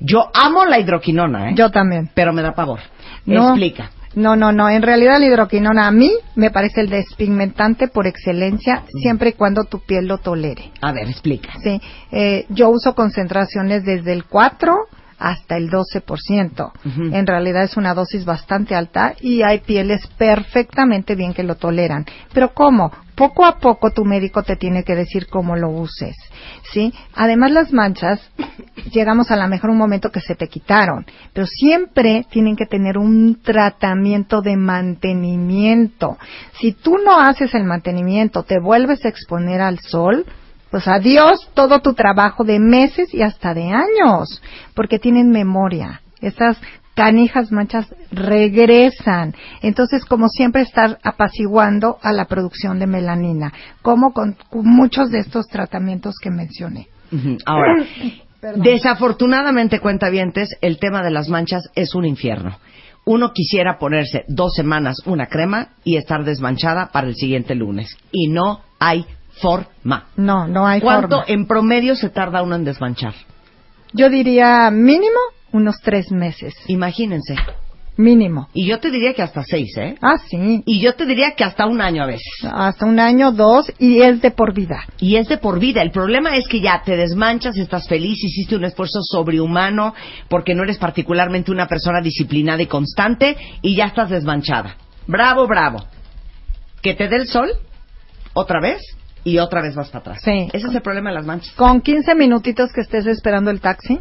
Yo 0.00 0.28
amo 0.34 0.66
la 0.66 0.80
hidroquinona, 0.80 1.50
¿eh? 1.50 1.54
Yo 1.56 1.70
también. 1.70 2.10
Pero 2.12 2.32
me 2.32 2.42
da 2.42 2.52
pavor. 2.52 2.80
No, 3.24 3.50
Explica. 3.50 3.90
No, 4.16 4.34
no, 4.34 4.50
no. 4.50 4.68
En 4.68 4.82
realidad 4.82 5.20
la 5.20 5.26
hidroquinona 5.26 5.86
a 5.86 5.92
mí 5.92 6.10
me 6.34 6.50
parece 6.50 6.80
el 6.80 6.88
despigmentante 6.88 7.86
por 7.86 8.06
excelencia, 8.06 8.82
siempre 9.00 9.30
y 9.30 9.32
cuando 9.34 9.64
tu 9.64 9.80
piel 9.80 10.06
lo 10.06 10.18
tolere. 10.18 10.72
A 10.80 10.92
ver, 10.92 11.08
explica. 11.08 11.52
Sí. 11.62 11.80
Eh, 12.10 12.46
yo 12.48 12.70
uso 12.70 12.94
concentraciones 12.94 13.84
desde 13.84 14.12
el 14.12 14.24
4 14.24 14.74
hasta 15.18 15.56
el 15.56 15.70
12%. 15.70 16.72
Ujú. 16.84 17.02
En 17.14 17.26
realidad 17.26 17.64
es 17.64 17.76
una 17.76 17.94
dosis 17.94 18.24
bastante 18.24 18.74
alta 18.74 19.14
y 19.20 19.42
hay 19.42 19.60
pieles 19.60 20.06
perfectamente 20.18 21.14
bien 21.14 21.34
que 21.34 21.42
lo 21.42 21.56
toleran. 21.56 22.04
Pero 22.32 22.52
¿cómo? 22.54 22.90
Poco 23.14 23.46
a 23.46 23.58
poco 23.58 23.92
tu 23.92 24.04
médico 24.04 24.42
te 24.42 24.56
tiene 24.56 24.84
que 24.84 24.94
decir 24.94 25.26
cómo 25.26 25.56
lo 25.56 25.70
uses. 25.70 26.14
¿Sí? 26.70 26.92
Además 27.14 27.50
las 27.50 27.72
manchas, 27.72 28.20
llegamos 28.92 29.30
a 29.30 29.36
lo 29.36 29.48
mejor 29.48 29.70
un 29.70 29.78
momento 29.78 30.10
que 30.10 30.20
se 30.20 30.34
te 30.34 30.48
quitaron, 30.48 31.06
pero 31.32 31.46
siempre 31.46 32.26
tienen 32.30 32.56
que 32.56 32.66
tener 32.66 32.98
un 32.98 33.40
tratamiento 33.42 34.42
de 34.42 34.56
mantenimiento. 34.56 36.18
Si 36.60 36.72
tú 36.72 36.98
no 37.02 37.18
haces 37.20 37.54
el 37.54 37.64
mantenimiento, 37.64 38.42
te 38.42 38.60
vuelves 38.60 39.04
a 39.04 39.08
exponer 39.08 39.62
al 39.62 39.78
sol, 39.78 40.26
pues 40.76 40.88
adiós 40.88 41.48
todo 41.54 41.80
tu 41.80 41.94
trabajo 41.94 42.44
de 42.44 42.58
meses 42.60 43.14
y 43.14 43.22
hasta 43.22 43.54
de 43.54 43.70
años, 43.70 44.42
porque 44.74 44.98
tienen 44.98 45.30
memoria. 45.30 46.02
Esas 46.20 46.58
canijas 46.94 47.50
manchas 47.50 47.86
regresan. 48.12 49.34
Entonces, 49.62 50.04
como 50.04 50.28
siempre, 50.28 50.60
estar 50.60 50.98
apaciguando 51.02 51.96
a 52.02 52.12
la 52.12 52.26
producción 52.26 52.78
de 52.78 52.86
melanina, 52.86 53.54
como 53.80 54.12
con, 54.12 54.36
muchos 54.52 55.10
de 55.10 55.20
estos 55.20 55.46
tratamientos 55.46 56.16
que 56.22 56.30
mencioné. 56.30 56.88
Ahora, 57.46 57.82
Perdón. 58.42 58.62
desafortunadamente, 58.62 59.80
cuentavientes, 59.80 60.50
el 60.60 60.78
tema 60.78 61.02
de 61.02 61.10
las 61.10 61.30
manchas 61.30 61.70
es 61.74 61.94
un 61.94 62.04
infierno. 62.04 62.58
Uno 63.06 63.32
quisiera 63.32 63.78
ponerse 63.78 64.24
dos 64.28 64.52
semanas 64.54 64.96
una 65.06 65.24
crema 65.24 65.68
y 65.84 65.96
estar 65.96 66.22
desmanchada 66.22 66.90
para 66.92 67.06
el 67.06 67.14
siguiente 67.14 67.54
lunes. 67.54 67.96
Y 68.12 68.28
no 68.28 68.60
hay 68.78 69.06
forma. 69.40 70.06
No, 70.16 70.46
no 70.46 70.66
hay 70.66 70.80
¿Cuánto 70.80 71.18
forma. 71.18 71.24
en 71.32 71.46
promedio 71.46 71.96
se 71.96 72.08
tarda 72.08 72.42
uno 72.42 72.56
en 72.56 72.64
desmanchar? 72.64 73.14
Yo 73.92 74.08
diría 74.10 74.70
mínimo 74.70 75.18
unos 75.52 75.80
tres 75.80 76.10
meses. 76.10 76.54
Imagínense. 76.66 77.36
Mínimo. 77.98 78.48
Y 78.52 78.66
yo 78.66 78.78
te 78.78 78.90
diría 78.90 79.14
que 79.14 79.22
hasta 79.22 79.42
seis, 79.42 79.74
¿eh? 79.78 79.94
Ah, 80.02 80.18
sí. 80.18 80.62
Y 80.66 80.80
yo 80.82 80.94
te 80.94 81.06
diría 81.06 81.32
que 81.34 81.44
hasta 81.44 81.66
un 81.66 81.80
año 81.80 82.02
a 82.02 82.06
veces. 82.06 82.28
Hasta 82.44 82.84
un 82.84 83.00
año, 83.00 83.32
dos, 83.32 83.72
y 83.78 84.02
es 84.02 84.20
de 84.20 84.30
por 84.30 84.52
vida. 84.52 84.84
Y 84.98 85.16
es 85.16 85.28
de 85.28 85.38
por 85.38 85.58
vida. 85.58 85.80
El 85.80 85.92
problema 85.92 86.36
es 86.36 86.46
que 86.46 86.60
ya 86.60 86.82
te 86.84 86.94
desmanchas, 86.94 87.56
estás 87.56 87.88
feliz, 87.88 88.22
hiciste 88.22 88.54
un 88.54 88.64
esfuerzo 88.64 89.00
sobrehumano 89.02 89.94
porque 90.28 90.54
no 90.54 90.64
eres 90.64 90.76
particularmente 90.76 91.50
una 91.50 91.66
persona 91.66 92.02
disciplinada 92.02 92.60
y 92.60 92.66
constante 92.66 93.34
y 93.62 93.74
ya 93.74 93.86
estás 93.86 94.10
desmanchada. 94.10 94.76
Bravo, 95.06 95.46
bravo. 95.46 95.86
Que 96.82 96.92
te 96.92 97.08
dé 97.08 97.16
el 97.16 97.28
sol 97.28 97.48
otra 98.34 98.60
vez 98.60 98.82
y 99.26 99.40
otra 99.40 99.60
vez 99.60 99.74
vas 99.74 99.88
para 99.88 100.02
atrás. 100.02 100.20
Sí. 100.22 100.48
Ese 100.52 100.68
es 100.68 100.74
el 100.74 100.82
problema 100.82 101.10
de 101.10 101.16
las 101.16 101.26
manchas. 101.26 101.52
Con 101.56 101.80
15 101.80 102.14
minutitos 102.14 102.72
que 102.72 102.82
estés 102.82 103.06
esperando 103.06 103.50
el 103.50 103.60
taxi, 103.60 103.98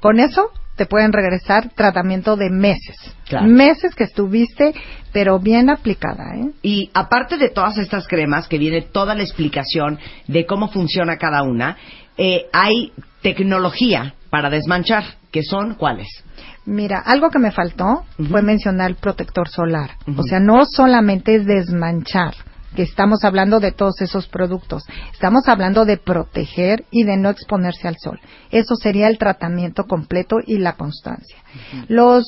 con 0.00 0.18
eso 0.18 0.50
te 0.74 0.84
pueden 0.84 1.12
regresar 1.12 1.70
tratamiento 1.76 2.36
de 2.36 2.50
meses. 2.50 2.96
Claro. 3.28 3.46
Meses 3.46 3.94
que 3.94 4.02
estuviste, 4.02 4.74
pero 5.12 5.38
bien 5.38 5.70
aplicada, 5.70 6.34
¿eh? 6.34 6.50
Y 6.62 6.90
aparte 6.92 7.36
de 7.36 7.50
todas 7.50 7.78
estas 7.78 8.08
cremas, 8.08 8.48
que 8.48 8.58
viene 8.58 8.82
toda 8.82 9.14
la 9.14 9.22
explicación 9.22 10.00
de 10.26 10.44
cómo 10.44 10.68
funciona 10.72 11.18
cada 11.18 11.44
una, 11.44 11.76
eh, 12.16 12.46
hay 12.52 12.92
tecnología 13.22 14.14
para 14.28 14.50
desmanchar, 14.50 15.04
que 15.30 15.44
son 15.44 15.76
cuáles. 15.76 16.08
Mira, 16.66 16.98
algo 16.98 17.30
que 17.30 17.38
me 17.38 17.52
faltó 17.52 18.04
Ujú. 18.18 18.28
fue 18.28 18.42
mencionar 18.42 18.90
el 18.90 18.96
protector 18.96 19.48
solar. 19.48 19.90
Ujú. 20.08 20.20
O 20.20 20.24
sea, 20.24 20.40
no 20.40 20.66
solamente 20.66 21.36
es 21.36 21.46
desmanchar, 21.46 22.34
que 22.74 22.82
estamos 22.82 23.24
hablando 23.24 23.60
de 23.60 23.72
todos 23.72 24.00
esos 24.00 24.28
productos. 24.28 24.84
Estamos 25.12 25.48
hablando 25.48 25.84
de 25.84 25.96
proteger 25.96 26.84
y 26.90 27.04
de 27.04 27.16
no 27.16 27.30
exponerse 27.30 27.88
al 27.88 27.96
sol. 28.02 28.20
Eso 28.50 28.74
sería 28.76 29.08
el 29.08 29.18
tratamiento 29.18 29.84
completo 29.84 30.36
y 30.46 30.58
la 30.58 30.74
constancia. 30.74 31.36
Los 31.88 32.24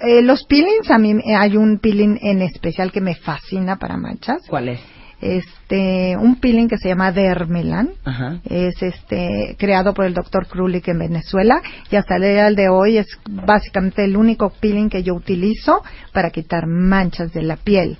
eh, 0.00 0.22
los 0.22 0.44
peelings, 0.44 0.90
a 0.90 0.98
mí 0.98 1.12
eh, 1.12 1.34
hay 1.34 1.56
un 1.56 1.78
peeling 1.78 2.18
en 2.20 2.42
especial 2.42 2.92
que 2.92 3.00
me 3.00 3.14
fascina 3.14 3.76
para 3.76 3.96
manchas. 3.96 4.42
¿Cuál 4.48 4.68
es? 4.70 4.80
Este, 5.22 6.14
un 6.18 6.36
peeling 6.36 6.68
que 6.68 6.76
se 6.76 6.88
llama 6.88 7.12
Dermelan. 7.12 7.90
Ajá. 8.04 8.40
Es 8.44 8.82
este 8.82 9.56
creado 9.58 9.94
por 9.94 10.04
el 10.04 10.12
doctor 10.12 10.46
Krulik 10.46 10.88
en 10.88 10.98
Venezuela 10.98 11.62
y 11.90 11.96
hasta 11.96 12.16
el 12.16 12.22
día 12.22 12.50
de 12.50 12.68
hoy 12.68 12.98
es 12.98 13.06
básicamente 13.30 14.04
el 14.04 14.16
único 14.16 14.50
peeling 14.50 14.90
que 14.90 15.02
yo 15.02 15.14
utilizo 15.14 15.82
para 16.12 16.30
quitar 16.30 16.66
manchas 16.66 17.32
de 17.32 17.42
la 17.42 17.56
piel. 17.56 17.96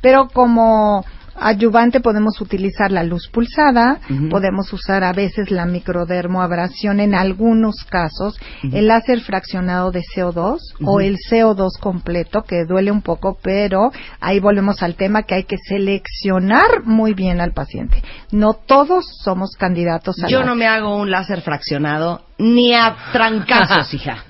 Pero 0.00 0.28
como 0.28 1.04
ayudante 1.40 2.00
podemos 2.00 2.40
utilizar 2.40 2.90
la 2.90 3.04
luz 3.04 3.28
pulsada, 3.32 4.00
podemos 4.30 4.72
usar 4.72 5.04
a 5.04 5.12
veces 5.12 5.50
la 5.50 5.66
microdermoabrasión 5.66 7.00
en 7.00 7.14
algunos 7.14 7.84
casos, 7.88 8.38
el 8.72 8.88
láser 8.88 9.20
fraccionado 9.20 9.90
de 9.90 10.02
CO2 10.02 10.58
o 10.84 11.00
el 11.00 11.16
CO2 11.30 11.78
completo 11.80 12.42
que 12.42 12.64
duele 12.64 12.90
un 12.90 13.02
poco, 13.02 13.38
pero 13.42 13.92
ahí 14.20 14.40
volvemos 14.40 14.82
al 14.82 14.96
tema 14.96 15.22
que 15.22 15.36
hay 15.36 15.44
que 15.44 15.58
seleccionar 15.68 16.84
muy 16.84 17.14
bien 17.14 17.40
al 17.40 17.52
paciente. 17.52 18.02
No 18.32 18.54
todos 18.54 19.04
somos 19.22 19.50
candidatos 19.58 20.16
a 20.22 20.28
Yo 20.28 20.38
láser. 20.38 20.46
no 20.46 20.56
me 20.56 20.66
hago 20.66 20.96
un 20.96 21.10
láser 21.10 21.40
fraccionado 21.42 22.22
ni 22.38 22.72
a 22.72 22.96
trancazos, 23.12 23.92
hija. 23.92 24.24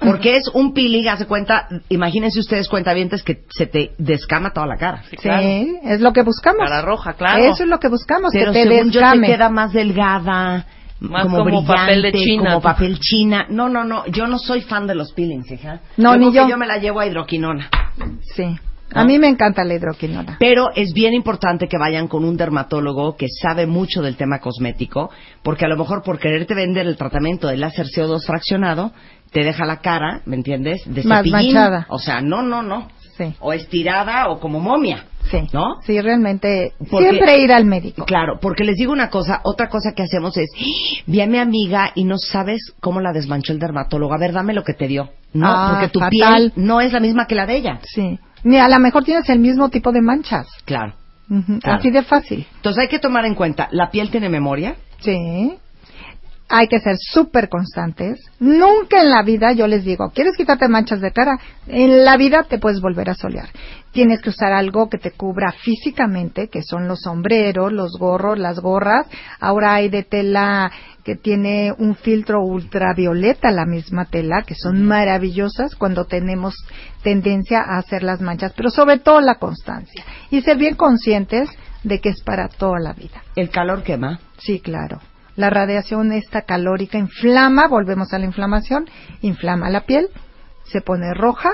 Porque 0.00 0.36
es 0.36 0.48
un 0.54 0.72
peeling, 0.72 1.08
hace 1.08 1.26
cuenta, 1.26 1.68
imagínense 1.88 2.38
ustedes 2.38 2.68
cuentavientes 2.68 3.22
que 3.22 3.42
se 3.50 3.66
te 3.66 3.92
descama 3.98 4.52
toda 4.52 4.66
la 4.66 4.76
cara. 4.76 5.02
Sí, 5.10 5.16
claro. 5.16 5.46
es 5.82 6.00
lo 6.00 6.12
que 6.12 6.22
buscamos. 6.22 6.68
Cara 6.68 6.82
roja, 6.82 7.14
claro. 7.14 7.42
Eso 7.42 7.64
es 7.64 7.68
lo 7.68 7.80
que 7.80 7.88
buscamos, 7.88 8.30
Pero 8.32 8.52
que 8.52 8.62
te 8.62 8.68
según 8.68 8.90
yo 8.92 9.00
te 9.12 9.20
queda 9.20 9.48
más 9.48 9.72
delgada, 9.72 10.66
Más 11.00 11.24
como, 11.24 11.38
como 11.38 11.62
brillante, 11.62 11.74
papel 11.74 12.02
de 12.02 12.12
China, 12.12 12.50
como 12.50 12.60
papel 12.62 12.98
china. 13.00 13.46
No, 13.48 13.68
no, 13.68 13.84
no, 13.84 14.06
yo 14.06 14.28
no 14.28 14.38
soy 14.38 14.60
fan 14.62 14.86
de 14.86 14.94
los 14.94 15.12
peelings, 15.12 15.50
hija. 15.50 15.80
No, 15.96 16.16
ni 16.16 16.32
yo. 16.32 16.48
yo 16.48 16.56
me 16.56 16.66
la 16.66 16.78
llevo 16.78 17.00
a 17.00 17.06
hidroquinona. 17.06 17.68
Sí. 18.36 18.56
A 18.94 19.04
mí 19.04 19.18
me 19.18 19.28
encanta 19.28 19.64
la 19.64 19.74
hidroquinona. 19.74 20.36
Pero 20.40 20.70
es 20.74 20.92
bien 20.94 21.12
importante 21.14 21.68
que 21.68 21.76
vayan 21.78 22.08
con 22.08 22.24
un 22.24 22.36
dermatólogo 22.36 23.16
que 23.16 23.26
sabe 23.28 23.66
mucho 23.66 24.02
del 24.02 24.16
tema 24.16 24.38
cosmético, 24.40 25.10
porque 25.42 25.64
a 25.64 25.68
lo 25.68 25.76
mejor 25.76 26.02
por 26.02 26.18
quererte 26.18 26.54
vender 26.54 26.86
el 26.86 26.96
tratamiento 26.96 27.48
del 27.48 27.60
láser 27.60 27.86
CO2 27.86 28.24
fraccionado, 28.26 28.92
te 29.30 29.44
deja 29.44 29.66
la 29.66 29.76
cara, 29.80 30.22
¿me 30.24 30.36
entiendes? 30.36 30.82
De 30.86 31.04
Más 31.04 31.18
cepillín. 31.18 31.52
manchada. 31.54 31.86
O 31.90 31.98
sea, 31.98 32.20
no, 32.22 32.42
no, 32.42 32.62
no. 32.62 32.88
Sí. 33.18 33.34
O 33.40 33.52
estirada 33.52 34.28
o 34.28 34.38
como 34.40 34.60
momia. 34.60 35.04
Sí. 35.30 35.38
¿No? 35.52 35.74
Sí, 35.84 36.00
realmente 36.00 36.72
Porque- 36.90 37.10
siempre 37.10 37.38
ir 37.42 37.52
al 37.52 37.66
médico. 37.66 38.06
Claro, 38.06 38.38
porque 38.40 38.64
les 38.64 38.76
digo 38.76 38.92
una 38.92 39.10
cosa, 39.10 39.40
otra 39.44 39.68
cosa 39.68 39.92
que 39.94 40.02
hacemos 40.02 40.34
es, 40.38 40.48
¡Ah! 40.56 41.02
vi 41.06 41.20
a 41.20 41.26
mi 41.26 41.36
amiga 41.38 41.90
y 41.94 42.04
no 42.04 42.16
sabes 42.16 42.72
cómo 42.80 43.00
la 43.00 43.12
desmanchó 43.12 43.52
el 43.52 43.58
dermatólogo, 43.58 44.14
a 44.14 44.18
ver, 44.18 44.32
dame 44.32 44.54
lo 44.54 44.62
que 44.64 44.72
te 44.72 44.86
dio. 44.88 45.10
No, 45.34 45.46
Ah, 45.46 45.68
porque 45.72 45.88
tu 45.88 45.98
fatal. 45.98 46.10
piel 46.10 46.52
no 46.56 46.80
es 46.80 46.92
la 46.94 47.00
misma 47.00 47.26
que 47.26 47.34
la 47.34 47.44
de 47.44 47.56
ella. 47.56 47.80
Sí. 47.82 48.18
Ni 48.44 48.58
a 48.58 48.68
lo 48.68 48.78
mejor 48.78 49.04
tienes 49.04 49.28
el 49.28 49.38
mismo 49.38 49.68
tipo 49.68 49.92
de 49.92 50.02
manchas. 50.02 50.46
Claro. 50.64 50.94
Ujú, 51.30 51.58
Claro. 51.60 51.78
Así 51.78 51.90
de 51.90 52.02
fácil. 52.02 52.46
Entonces 52.56 52.80
hay 52.82 52.88
que 52.88 52.98
tomar 52.98 53.24
en 53.26 53.34
cuenta, 53.34 53.68
la 53.70 53.90
piel 53.90 54.10
tiene 54.10 54.28
memoria, 54.28 54.76
Sí. 55.00 55.54
Hay 56.50 56.66
que 56.66 56.80
ser 56.80 56.96
súper 56.96 57.48
constantes. 57.48 58.18
Nunca 58.40 59.02
en 59.02 59.10
la 59.10 59.22
vida, 59.22 59.52
yo 59.52 59.66
les 59.66 59.84
digo, 59.84 60.10
¿quieres 60.10 60.34
quitarte 60.36 60.66
manchas 60.68 61.00
de 61.00 61.12
cara? 61.12 61.38
En 61.66 62.04
la 62.04 62.16
vida 62.16 62.44
te 62.48 62.58
puedes 62.58 62.80
volver 62.80 63.10
a 63.10 63.14
solear. 63.14 63.48
Tienes 63.92 64.22
que 64.22 64.30
usar 64.30 64.52
algo 64.52 64.88
que 64.88 64.98
te 64.98 65.10
cubra 65.10 65.52
físicamente, 65.52 66.48
que 66.48 66.62
son 66.62 66.88
los 66.88 67.00
sombreros, 67.00 67.72
los 67.72 67.98
gorros, 67.98 68.38
las 68.38 68.60
gorras. 68.60 69.06
Ahora 69.40 69.74
hay 69.74 69.90
de 69.90 70.04
tela 70.04 70.70
que 71.04 71.16
tiene 71.16 71.72
un 71.76 71.96
filtro 71.96 72.42
ultravioleta, 72.42 73.50
la 73.50 73.66
misma 73.66 74.06
tela, 74.06 74.42
que 74.42 74.54
son 74.54 74.82
maravillosas 74.84 75.74
cuando 75.74 76.06
tenemos 76.06 76.54
tendencia 77.02 77.60
a 77.60 77.78
hacer 77.78 78.02
las 78.02 78.20
manchas, 78.20 78.52
pero 78.56 78.70
sobre 78.70 78.98
todo 78.98 79.20
la 79.20 79.36
constancia. 79.36 80.04
Y 80.30 80.40
ser 80.42 80.56
bien 80.56 80.76
conscientes 80.76 81.50
de 81.82 82.00
que 82.00 82.10
es 82.10 82.22
para 82.22 82.48
toda 82.48 82.78
la 82.80 82.92
vida. 82.92 83.22
el 83.36 83.50
calor 83.50 83.82
quema. 83.82 84.20
Sí, 84.38 84.60
claro. 84.60 85.00
La 85.38 85.50
radiación 85.50 86.10
esta 86.10 86.42
calórica 86.42 86.98
inflama, 86.98 87.68
volvemos 87.68 88.12
a 88.12 88.18
la 88.18 88.24
inflamación, 88.24 88.86
inflama 89.22 89.70
la 89.70 89.82
piel, 89.82 90.08
se 90.64 90.80
pone 90.80 91.14
roja 91.14 91.50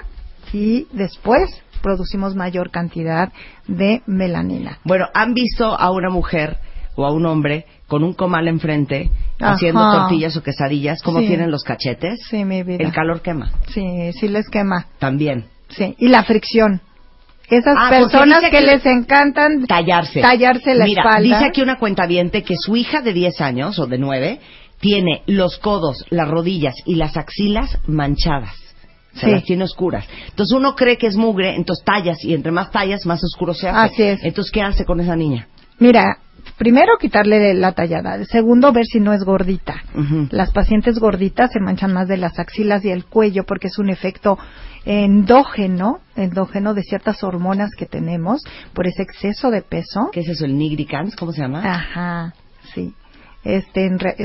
y 0.54 0.86
después 0.90 1.50
producimos 1.82 2.34
mayor 2.34 2.70
cantidad 2.70 3.30
de 3.68 4.00
melanina. 4.06 4.78
Bueno, 4.84 5.04
¿han 5.12 5.34
visto 5.34 5.66
a 5.78 5.90
una 5.90 6.08
mujer 6.08 6.56
o 6.96 7.04
a 7.04 7.12
un 7.12 7.26
hombre 7.26 7.66
con 7.86 8.02
un 8.04 8.14
comal 8.14 8.48
enfrente 8.48 9.10
haciendo 9.38 9.82
tortillas 9.92 10.34
o 10.38 10.42
quesadillas? 10.42 11.02
¿Cómo 11.02 11.18
Sí. 11.20 11.26
tienen 11.26 11.50
los 11.50 11.62
cachetes? 11.62 12.20
Sí, 12.30 12.42
mi 12.46 12.62
vida. 12.62 12.82
El 12.82 12.90
calor 12.90 13.20
quema 13.20 13.52
Sí, 13.68 14.12
sí 14.18 14.28
les 14.28 14.48
quema. 14.48 14.86
también. 14.98 15.44
Sí, 15.68 15.94
y 15.98 16.08
la 16.08 16.24
fricción. 16.24 16.80
Esas 17.50 17.74
Ah, 17.78 17.86
porque 17.90 18.04
personas 18.04 18.40
que, 18.40 18.50
que- 18.50 18.60
les 18.62 18.86
encantan 18.86 19.66
Tallarse. 19.66 20.20
tallarse 20.20 20.74
la 20.74 20.84
Mira, 20.86 21.02
espalda. 21.02 21.20
dice 21.38 21.44
aquí 21.48 21.60
una 21.62 21.78
cuentaviente 21.78 22.42
que 22.42 22.54
su 22.56 22.74
hija 22.76 23.00
de 23.02 23.12
10 23.12 23.40
años 23.40 23.78
o 23.78 23.86
de 23.86 23.98
9 23.98 24.40
tiene 24.80 25.22
los 25.26 25.58
codos, 25.58 26.04
las 26.10 26.28
rodillas 26.28 26.74
y 26.86 26.94
las 26.96 27.16
axilas 27.16 27.78
manchadas. 27.86 28.54
Se 29.14 29.26
Sí. 29.26 29.30
las 29.32 29.44
tiene 29.44 29.64
oscuras. 29.64 30.06
Entonces 30.30 30.56
uno 30.56 30.74
cree 30.74 30.96
que 30.98 31.06
es 31.06 31.16
mugre, 31.16 31.54
entonces 31.54 31.84
tallas 31.84 32.18
y 32.24 32.34
entre 32.34 32.50
más 32.50 32.70
tallas 32.72 33.06
más 33.06 33.22
oscuro 33.22 33.54
se 33.54 33.68
hace. 33.68 33.92
Así 33.92 34.02
es. 34.02 34.24
Entonces, 34.24 34.50
¿qué 34.50 34.60
hace 34.62 34.84
con 34.84 34.98
esa 35.00 35.14
niña? 35.14 35.46
Mira, 35.78 36.18
primero 36.56 36.92
quitarle 36.98 37.54
la 37.54 37.72
tallada, 37.72 38.24
segundo 38.24 38.72
ver 38.72 38.84
si 38.84 39.00
no 39.00 39.12
es 39.12 39.24
gordita. 39.24 39.82
Las 40.30 40.52
pacientes 40.52 40.98
gorditas 40.98 41.50
se 41.52 41.60
manchan 41.60 41.92
más 41.92 42.08
de 42.08 42.16
las 42.16 42.38
axilas 42.38 42.84
y 42.84 42.90
el 42.90 43.04
cuello 43.04 43.44
porque 43.44 43.68
es 43.68 43.78
un 43.78 43.90
efecto 43.90 44.38
endógeno, 44.84 46.00
endógeno 46.16 46.74
de 46.74 46.82
ciertas 46.82 47.22
hormonas 47.24 47.70
que 47.76 47.86
tenemos 47.86 48.42
por 48.72 48.86
ese 48.86 49.02
exceso 49.02 49.50
de 49.50 49.62
peso. 49.62 50.10
¿Qué 50.12 50.20
es 50.20 50.28
eso, 50.28 50.44
el 50.44 50.56
nigricans? 50.56 51.16
¿Cómo 51.16 51.32
se 51.32 51.40
llama? 51.40 51.62
Ajá, 51.64 52.34
sí. 52.74 52.94
Este, 53.44 53.84
en 53.84 53.98
re, 53.98 54.16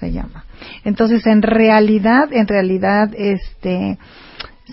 se 0.00 0.12
llama. 0.12 0.46
Entonces, 0.84 1.26
en 1.26 1.42
realidad, 1.42 2.32
en 2.32 2.48
realidad, 2.48 3.10
este, 3.14 3.98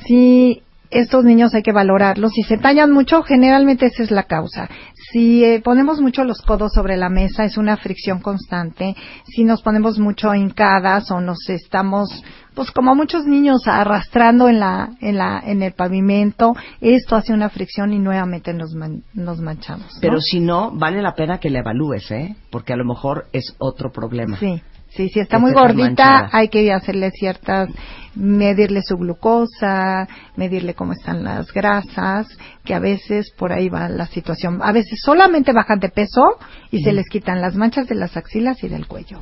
sí 0.05 0.61
estos 0.91 1.23
niños 1.23 1.53
hay 1.53 1.61
que 1.61 1.71
valorarlos. 1.71 2.31
Si 2.31 2.43
se 2.43 2.57
tallan 2.57 2.91
mucho, 2.91 3.21
generalmente 3.23 3.87
esa 3.87 4.03
es 4.03 4.11
la 4.11 4.23
causa. 4.23 4.69
Si 5.11 5.43
eh, 5.43 5.61
ponemos 5.61 6.01
mucho 6.01 6.23
los 6.23 6.41
codos 6.41 6.73
sobre 6.73 6.97
la 6.97 7.09
mesa, 7.09 7.43
es 7.43 7.57
una 7.57 7.77
fricción 7.77 8.19
constante. 8.19 8.95
Si 9.25 9.43
nos 9.43 9.61
ponemos 9.61 9.99
mucho 9.99 10.33
hincadas 10.33 11.11
o 11.11 11.19
nos 11.19 11.49
estamos, 11.49 12.23
pues 12.53 12.71
como 12.71 12.95
muchos 12.95 13.25
niños, 13.25 13.61
arrastrando 13.65 14.49
en 14.49 14.59
la, 14.59 14.91
en 15.01 15.17
la, 15.17 15.41
en 15.45 15.63
el 15.63 15.73
pavimento, 15.73 16.55
esto 16.81 17.15
hace 17.15 17.33
una 17.33 17.49
fricción 17.49 17.93
y 17.93 17.99
nuevamente 17.99 18.53
nos, 18.53 18.73
nos 19.13 19.39
manchamos. 19.39 19.97
Pero 20.01 20.19
si 20.19 20.39
no, 20.39 20.71
vale 20.71 21.01
la 21.01 21.15
pena 21.15 21.39
que 21.39 21.49
le 21.49 21.59
evalúes, 21.59 22.09
¿eh? 22.11 22.35
Porque 22.51 22.73
a 22.73 22.77
lo 22.77 22.85
mejor 22.85 23.27
es 23.31 23.55
otro 23.59 23.91
problema. 23.91 24.37
Sí. 24.37 24.61
Sí, 24.89 25.09
si 25.09 25.19
está 25.19 25.37
muy 25.37 25.53
gordita, 25.53 26.29
hay 26.31 26.49
que 26.49 26.73
hacerle 26.73 27.11
ciertas, 27.11 27.69
medirle 28.15 28.81
su 28.81 28.97
glucosa, 28.97 30.07
medirle 30.35 30.73
cómo 30.73 30.93
están 30.93 31.23
las 31.23 31.53
grasas, 31.53 32.27
que 32.63 32.73
a 32.73 32.79
veces 32.79 33.31
por 33.37 33.53
ahí 33.53 33.69
va 33.69 33.87
la 33.87 34.07
situación. 34.07 34.59
A 34.63 34.71
veces 34.71 34.99
solamente 35.03 35.53
bajan 35.53 35.79
de 35.79 35.89
peso 35.89 36.23
y 36.71 36.81
se 36.81 36.91
les 36.91 37.07
quitan 37.07 37.39
las 37.39 37.55
manchas 37.55 37.87
de 37.87 37.95
las 37.95 38.17
axilas 38.17 38.63
y 38.63 38.67
del 38.67 38.87
cuello. 38.87 39.21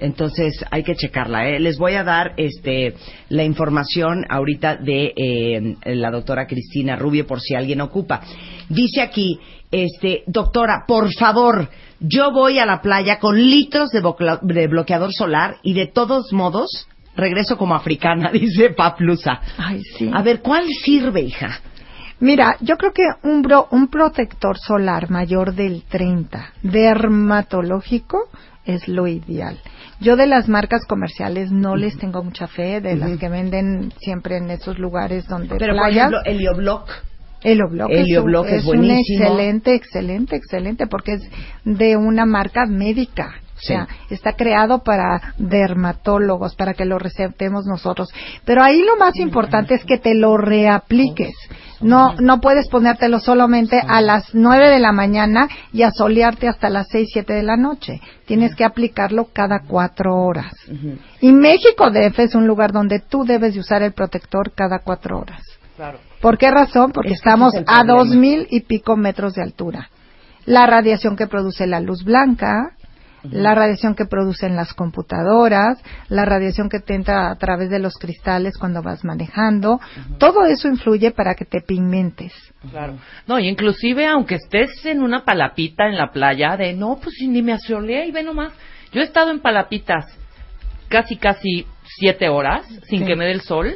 Entonces 0.00 0.64
hay 0.70 0.82
que 0.82 0.96
checarla. 0.96 1.48
¿eh? 1.48 1.60
Les 1.60 1.78
voy 1.78 1.94
a 1.94 2.04
dar 2.04 2.34
este, 2.36 2.94
la 3.28 3.44
información 3.44 4.24
ahorita 4.28 4.76
de 4.76 5.12
eh, 5.16 5.76
la 5.94 6.10
doctora 6.10 6.46
Cristina 6.46 6.96
Rubio 6.96 7.26
por 7.26 7.40
si 7.40 7.54
alguien 7.54 7.80
ocupa. 7.80 8.20
Dice 8.68 9.00
aquí, 9.00 9.38
este, 9.70 10.24
doctora, 10.26 10.84
por 10.86 11.12
favor, 11.14 11.68
yo 12.00 12.32
voy 12.32 12.58
a 12.58 12.66
la 12.66 12.80
playa 12.80 13.18
con 13.18 13.36
litros 13.36 13.90
de, 13.90 14.66
bloqueador 14.66 15.12
solar 15.12 15.56
y 15.62 15.74
de 15.74 15.86
todos 15.86 16.32
modos 16.32 16.88
regreso 17.16 17.56
como 17.56 17.74
africana, 17.74 18.30
dice 18.32 18.70
Paplusa. 18.70 19.40
Ay, 19.56 19.82
sí. 19.96 20.10
A 20.12 20.22
ver, 20.22 20.40
¿cuál 20.40 20.64
sirve, 20.84 21.22
hija? 21.22 21.60
Mira, 22.24 22.56
yo 22.62 22.78
creo 22.78 22.92
que 22.92 23.02
un, 23.22 23.42
bro, 23.42 23.68
un 23.70 23.88
protector 23.88 24.56
solar 24.56 25.10
mayor 25.10 25.54
del 25.54 25.82
30, 25.82 26.54
dermatológico, 26.62 28.30
es 28.64 28.88
lo 28.88 29.06
ideal. 29.06 29.58
Yo 30.00 30.16
de 30.16 30.26
las 30.26 30.48
marcas 30.48 30.86
comerciales 30.86 31.52
no 31.52 31.76
les 31.76 31.98
tengo 31.98 32.24
mucha 32.24 32.46
fe, 32.46 32.80
de 32.80 32.96
las 32.96 33.18
que 33.18 33.28
venden 33.28 33.92
siempre 34.00 34.38
en 34.38 34.50
esos 34.50 34.78
lugares 34.78 35.28
donde 35.28 35.56
Pero, 35.56 35.76
por 35.76 35.90
ejemplo, 35.90 36.18
Helioblock 36.24 36.90
Helioblock, 37.42 37.90
Helioblock 37.90 38.46
es, 38.46 38.62
es, 38.62 38.64
un 38.64 38.90
excelente, 38.90 39.74
excelente, 39.74 40.34
excelente, 40.34 40.86
porque 40.86 41.12
es 41.12 41.30
de 41.64 41.94
una 41.98 42.24
marca 42.24 42.64
médica. 42.64 43.34
O 43.54 43.60
sea, 43.60 43.86
está 44.10 44.32
creado 44.32 44.82
para 44.82 45.34
dermatólogos, 45.36 46.54
para 46.56 46.72
que 46.72 46.86
lo 46.86 46.98
recetemos 46.98 47.66
nosotros. 47.66 48.08
Pero 48.46 48.62
ahí 48.62 48.82
lo 48.82 48.96
más 48.96 49.16
importante 49.16 49.74
es 49.74 49.84
que 49.84 49.98
te 49.98 50.14
lo 50.14 50.38
reapliques. 50.38 51.34
No, 51.84 52.14
no 52.14 52.40
puedes 52.40 52.68
ponértelo 52.68 53.20
solamente 53.20 53.78
a 53.78 54.00
las 54.00 54.34
nueve 54.34 54.70
de 54.70 54.78
la 54.78 54.92
mañana 54.92 55.48
y 55.72 55.82
asolearte 55.82 56.48
hasta 56.48 56.70
las 56.70 56.88
seis, 56.88 57.10
siete 57.12 57.34
de 57.34 57.42
la 57.42 57.56
noche. 57.56 58.00
Tienes 58.26 58.54
que 58.54 58.64
aplicarlo 58.64 59.28
cada 59.32 59.60
cuatro 59.60 60.16
horas. 60.16 60.54
Y 61.20 61.32
México 61.32 61.90
DF 61.90 62.18
es 62.20 62.34
un 62.34 62.46
lugar 62.46 62.72
donde 62.72 63.00
tú 63.00 63.24
debes 63.24 63.54
de 63.54 63.60
usar 63.60 63.82
el 63.82 63.92
protector 63.92 64.52
cada 64.54 64.78
cuatro 64.78 65.18
horas. 65.18 65.42
Claro. 65.76 65.98
¿Por 66.20 66.38
qué 66.38 66.50
razón? 66.50 66.92
Porque 66.92 67.12
estamos 67.12 67.52
a 67.66 67.84
dos 67.84 68.08
mil 68.08 68.46
y 68.50 68.60
pico 68.60 68.96
metros 68.96 69.34
de 69.34 69.42
altura. 69.42 69.90
La 70.46 70.66
radiación 70.66 71.16
que 71.16 71.26
produce 71.26 71.66
la 71.66 71.80
luz 71.80 72.04
blanca, 72.04 72.73
la 73.30 73.54
radiación 73.54 73.94
que 73.94 74.04
producen 74.04 74.56
las 74.56 74.74
computadoras, 74.74 75.82
la 76.08 76.24
radiación 76.24 76.68
que 76.68 76.80
te 76.80 76.94
entra 76.94 77.30
a 77.30 77.36
través 77.36 77.70
de 77.70 77.78
los 77.78 77.94
cristales 77.94 78.56
cuando 78.58 78.82
vas 78.82 79.04
manejando, 79.04 79.80
todo 80.18 80.44
eso 80.44 80.68
influye 80.68 81.10
para 81.10 81.34
que 81.34 81.44
te 81.44 81.60
pigmentes. 81.60 82.32
Claro. 82.70 82.94
No, 83.26 83.38
y 83.38 83.48
inclusive 83.48 84.06
aunque 84.06 84.36
estés 84.36 84.84
en 84.86 85.02
una 85.02 85.24
palapita 85.24 85.86
en 85.86 85.96
la 85.96 86.12
playa, 86.12 86.56
de 86.56 86.74
no, 86.74 86.98
pues 87.02 87.16
ni 87.20 87.42
me 87.42 87.52
asolea 87.52 88.04
y 88.04 88.12
ve 88.12 88.22
nomás. 88.22 88.52
Yo 88.92 89.00
he 89.00 89.04
estado 89.04 89.30
en 89.30 89.40
palapitas 89.40 90.06
casi, 90.88 91.16
casi 91.16 91.66
siete 91.98 92.28
horas 92.28 92.66
sin 92.88 93.04
que 93.06 93.16
me 93.16 93.24
dé 93.24 93.32
el 93.32 93.40
sol 93.40 93.74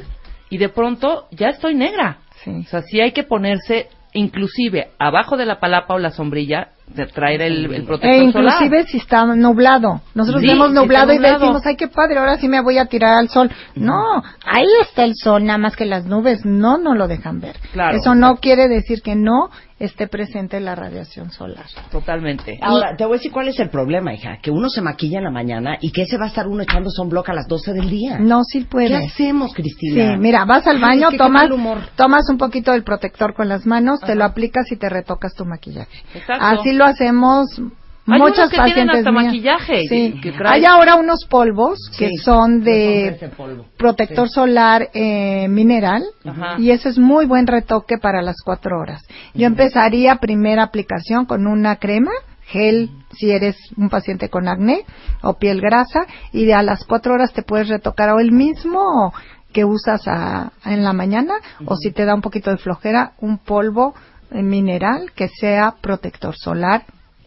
y 0.51 0.59
de 0.59 0.69
pronto 0.69 1.27
ya 1.31 1.49
estoy 1.49 1.75
negra. 1.75 2.19
O 2.47 2.63
sea, 2.65 2.83
sí 2.83 3.01
hay 3.01 3.13
que 3.13 3.25
ponerse 3.25 3.89
inclusive 4.13 4.91
abajo 4.99 5.37
de 5.37 5.47
la 5.47 5.61
palapa 5.61 5.95
o 5.95 5.99
la 5.99 6.11
sombrilla 6.11 6.71
de 6.95 7.07
traer 7.07 7.43
el, 7.43 7.73
el 7.73 7.85
protector 7.85 8.11
e 8.11 8.25
inclusive 8.25 8.85
si 8.85 8.99
está 8.99 9.25
nublado 9.27 10.01
nosotros 10.15 10.43
vemos 10.43 10.73
nublado, 10.73 11.13
y 11.13 11.19
decimos 11.19 11.63
ay 11.65 11.77
qué 11.77 11.89
padre 11.89 12.19
ahora 12.19 12.37
sí 12.39 12.49
me 12.49 12.61
voy 12.61 12.79
a 12.79 12.87
tirar 12.87 13.15
al 13.15 13.29
sol 13.29 13.51
no 13.75 14.23
ahí 14.45 14.67
está 14.83 15.05
el 15.05 15.15
sol 15.15 15.45
nada 15.45 15.59
más 15.59 15.77
que 15.77 15.85
las 15.85 16.07
nubes 16.07 16.45
no 16.45 16.79
no 16.79 16.95
lo 16.95 17.09
dejan 17.09 17.41
ver 17.41 17.57
claro, 17.73 17.97
eso 17.97 18.15
no 18.15 18.37
quiere 18.37 18.69
decir 18.69 19.03
que 19.03 19.15
no 19.15 19.51
esté 19.79 20.09
presente 20.09 20.59
la 20.61 20.75
radiación 20.75 21.31
solar. 21.31 21.67
Totalmente. 21.91 22.59
Ahora, 22.61 22.97
te 22.97 23.05
voy 23.05 23.15
a 23.15 23.19
decir 23.19 23.31
cuál 23.31 23.49
es 23.49 23.59
el 23.61 23.71
problema, 23.71 24.13
hija. 24.13 24.39
Que 24.43 24.51
uno 24.51 24.69
se 24.69 24.81
maquilla 24.81 25.19
en 25.19 25.25
la 25.25 25.31
mañana 25.31 25.79
y 25.81 25.93
que 25.93 26.05
se 26.07 26.19
va 26.19 26.25
a 26.25 26.29
estar 26.29 26.49
uno 26.49 26.63
echando 26.63 26.91
sunblock 26.91 27.29
a 27.29 27.35
las 27.35 27.47
12 27.47 27.73
del 27.75 27.89
día. 27.89 28.19
No, 28.19 28.43
sí 28.45 28.65
puede. 28.65 28.89
¿Qué 28.89 28.97
hacemos, 28.97 29.55
Cristina? 29.55 30.15
Sí, 30.15 30.19
mira, 30.19 30.45
vas 30.45 30.67
al 30.67 30.81
baño, 30.81 31.09
tomas, 31.17 31.49
tomas 31.95 32.29
un 32.29 32.39
poquito 32.39 32.73
del 32.73 32.83
protector 32.83 33.35
con 33.35 33.49
las 33.49 33.67
manos, 33.67 34.01
te 34.01 34.15
lo 34.15 34.25
aplicas 34.25 34.71
y 34.73 34.77
te 34.77 34.89
retocas 34.89 35.35
tu 35.35 35.45
maquillaje. 35.45 36.03
Exacto. 36.15 36.45
Así 36.45 36.73
lo 36.79 36.87
hacemos 36.87 37.61
hay 38.11 38.21
muchas 38.21 38.51
que 38.51 38.57
pacientes 38.57 38.99
hasta 38.99 39.13
maquillaje. 39.13 39.87
Sí. 39.89 40.21
Hay 40.45 40.65
ahora 40.65 40.97
unos 40.97 41.27
polvos 41.27 41.79
que 41.99 42.11
son 42.23 42.63
de 42.63 43.31
protector 43.77 44.29
solar 44.31 44.89
eh, 44.95 45.47
mineral 45.49 46.03
y 46.59 46.71
ese 46.71 46.89
es 46.89 46.99
muy 46.99 47.27
buen 47.27 47.47
retoque 47.47 47.99
para 47.99 48.23
las 48.23 48.37
cuatro 48.43 48.79
horas. 48.79 49.03
Yo 49.35 49.47
empezaría 49.47 50.17
primera 50.17 50.63
aplicación 50.63 51.27
con 51.27 51.47
una 51.47 51.77
crema 51.77 52.13
gel 52.47 52.91
si 53.13 53.31
eres 53.31 53.57
un 53.77 53.91
paciente 53.91 54.31
con 54.31 54.49
acné 54.49 54.87
o 55.23 55.35
piel 55.35 55.61
grasa 55.61 56.07
y 56.33 56.51
a 56.51 56.63
las 56.63 56.85
cuatro 56.85 57.13
horas 57.13 57.35
te 57.35 57.43
puedes 57.43 57.69
retocar 57.69 58.09
o 58.11 58.21
el 58.21 58.33
mismo 58.33 59.13
que 59.53 59.67
usas 59.67 60.01
en 60.65 60.83
la 60.83 60.95
mañana 60.95 61.35
o 61.67 61.77
si 61.77 61.91
te 61.91 62.07
da 62.07 62.15
un 62.15 62.23
poquito 62.23 62.51
de 62.51 62.57
flojera 62.57 63.13
un 63.19 63.37
polvo 63.37 63.95
mineral 64.31 65.13
que 65.15 65.29
sea 65.29 65.75
protector 65.81 66.37
solar 66.37 66.85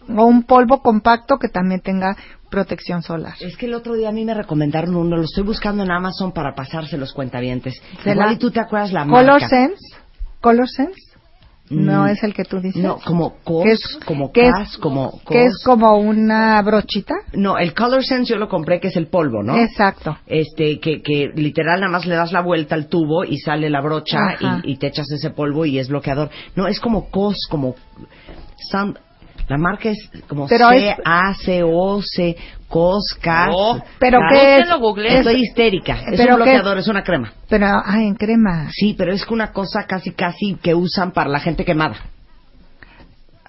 o 0.09 0.25
un 0.25 0.43
polvo 0.43 0.81
compacto 0.81 1.37
que 1.37 1.47
también 1.47 1.81
tenga 1.81 2.15
protección 2.49 3.01
solar. 3.01 3.35
Es 3.39 3.55
que 3.55 3.65
el 3.65 3.73
otro 3.73 3.93
día 3.95 4.09
a 4.09 4.11
mí 4.11 4.25
me 4.25 4.33
recomendaron 4.33 4.95
uno, 4.95 5.17
lo 5.17 5.23
estoy 5.23 5.43
buscando 5.43 5.83
en 5.83 5.91
Amazon 5.91 6.33
para 6.33 6.53
pasarse 6.53 6.97
los 6.97 7.13
cuentavientes. 7.13 7.81
Igual 8.05 8.33
y 8.33 8.37
tú 8.37 8.51
te 8.51 8.59
acuerdas 8.59 8.91
la 8.91 9.05
Color 9.05 9.41
marca. 9.41 9.47
Sense. 9.47 9.95
Color 10.41 10.67
Sense. 10.67 11.10
No 11.71 12.03
Mm, 12.03 12.07
es 12.09 12.23
el 12.23 12.33
que 12.33 12.43
tú 12.43 12.59
dices. 12.59 12.81
No, 12.83 12.97
como 12.99 13.35
cos, 13.43 13.63
¿Qué 13.63 13.71
es- 13.71 13.99
como 14.05 14.31
qué 14.31 14.47
es- 14.47 14.53
cas, 14.53 14.77
como 14.77 15.11
cos. 15.11 15.21
Que 15.29 15.45
es 15.45 15.63
como 15.63 15.97
una 15.97 16.61
brochita. 16.61 17.15
No, 17.33 17.57
el 17.57 17.73
Color 17.73 18.03
Sense 18.03 18.33
yo 18.33 18.37
lo 18.37 18.49
compré 18.49 18.79
que 18.81 18.89
es 18.89 18.95
el 18.97 19.07
polvo, 19.07 19.41
¿no? 19.41 19.55
Exacto. 19.57 20.17
Este, 20.27 20.79
que, 20.79 21.01
que 21.01 21.31
literal 21.33 21.79
nada 21.79 21.91
más 21.91 22.05
le 22.05 22.15
das 22.15 22.31
la 22.33 22.41
vuelta 22.41 22.75
al 22.75 22.87
tubo 22.87 23.23
y 23.23 23.37
sale 23.39 23.69
la 23.69 23.79
brocha 23.81 24.19
y, 24.63 24.73
y 24.73 24.75
te 24.77 24.87
echas 24.87 25.09
ese 25.11 25.29
polvo 25.29 25.65
y 25.65 25.79
es 25.79 25.87
bloqueador. 25.87 26.29
No, 26.55 26.67
es 26.67 26.79
como 26.79 27.09
cos, 27.09 27.37
como 27.49 27.75
la 29.47 29.57
marca 29.57 29.89
es 29.89 30.09
como 30.27 30.47
Pero 30.47 30.69
C 30.69 30.89
es- 30.91 30.95
A 31.05 31.33
C 31.35 31.61
O 31.63 32.01
C 32.01 32.35
cos 32.67 33.17
cas. 33.21 33.47
No, 33.49 33.83
Pero 33.99 34.19
cas. 34.19 34.29
¿qué 34.31 34.57
es? 34.59 34.69
Googleen. 34.79 35.17
Estoy 35.17 35.41
histérica. 35.41 35.93
Es 36.07 36.17
Pero 36.17 36.35
un 36.35 36.43
¿qué- 36.43 36.51
bloqueador, 36.51 36.77
es 36.77 36.87
una 36.87 37.03
crema. 37.03 37.33
Pero, 37.49 37.67
ah, 37.67 37.99
en 38.01 38.15
crema. 38.15 38.69
Sí, 38.71 38.95
pero 38.97 39.11
es 39.13 39.27
una 39.27 39.51
cosa 39.51 39.83
casi 39.87 40.11
casi 40.11 40.55
que 40.61 40.73
usan 40.73 41.11
para 41.11 41.29
la 41.29 41.39
gente 41.39 41.65
quemada. 41.65 41.97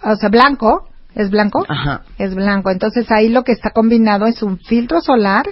O 0.03 0.15
sea, 0.17 0.29
blanco. 0.29 0.89
¿Es 1.15 1.29
blanco? 1.31 1.65
Ajá. 1.69 2.01
Es 2.17 2.35
blanco. 2.35 2.71
Entonces 2.71 3.07
ahí 3.11 3.29
lo 3.29 3.45
que 3.45 3.53
está 3.53 3.71
combinado 3.71 4.25
es 4.27 4.43
un 4.43 4.59
filtro 4.59 5.03
solar 5.03 5.45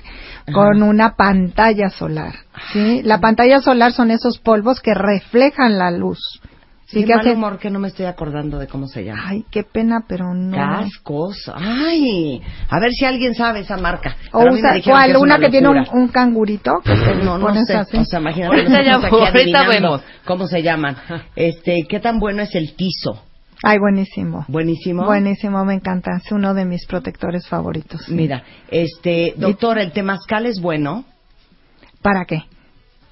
con 0.55 0.83
una 0.83 1.16
pantalla 1.16 1.90
solar. 1.90 2.33
¿sí? 2.72 3.03
La 3.05 3.20
pantalla 3.20 3.61
solar 3.61 3.92
son 3.92 4.11
esos 4.11 4.38
polvos 4.38 4.81
que 4.81 4.94
reflejan 4.94 5.76
la 5.76 5.90
luz. 5.90 6.18
¿Sí? 6.90 7.00
Qué 7.00 7.07
que 7.07 7.14
mal 7.14 7.20
hacen- 7.26 7.37
humor 7.37 7.59
que 7.59 7.70
no 7.70 7.79
me 7.79 7.88
estoy 7.88 8.07
acordando 8.07 8.59
de 8.59 8.66
cómo 8.66 8.87
se 8.88 9.05
llama. 9.05 9.22
Ay, 9.26 9.44
qué 9.50 9.62
pena, 9.62 10.05
pero 10.09 10.35
no. 10.35 10.57
Cascos. 10.57 11.50
Ay, 11.55 12.42
a 12.68 12.81
ver 12.81 12.90
si 12.92 13.05
alguien 13.05 13.35
sabe 13.35 13.61
esa 13.61 13.76
marca. 13.76 14.16
O 14.33 14.40
Pero 14.40 14.55
usa, 14.55 14.74
¿cuál? 14.85 15.11
es 15.11 15.16
una, 15.16 15.38
que 15.38 15.48
tiene 15.50 15.68
un, 15.68 15.85
un 15.92 16.09
cangurito 16.09 16.72
que 16.85 16.94
No, 17.24 17.38
no 17.38 17.55
sé. 17.64 17.74
así. 17.74 17.96
O 17.96 18.05
sea, 18.05 18.20
imagínate. 18.20 18.55
Ahorita 18.57 18.83
ya- 18.83 18.94
ahorita 19.09 19.68
vemos. 19.68 20.03
¿Cómo 20.24 20.46
se 20.46 20.62
llaman? 20.62 20.96
Este, 21.37 21.85
¿qué 21.88 22.00
tan 22.00 22.18
bueno 22.18 22.42
es 22.42 22.55
el 22.55 22.74
tizo? 22.74 23.22
Ay, 23.62 23.79
buenísimo. 23.79 24.46
Buenísimo. 24.48 25.05
Buenísimo, 25.05 25.62
me 25.66 25.74
encanta. 25.74 26.12
Es 26.16 26.33
uno 26.33 26.55
de 26.55 26.64
mis 26.64 26.87
protectores 26.87 27.46
favoritos. 27.46 28.09
Mira, 28.09 28.42
este, 28.70 29.35
doctor, 29.37 29.79
el 29.79 29.92
temazcal 29.92 30.46
es 30.46 30.61
bueno. 30.61 31.05
¿Para 32.03 32.24
qué? 32.24 32.44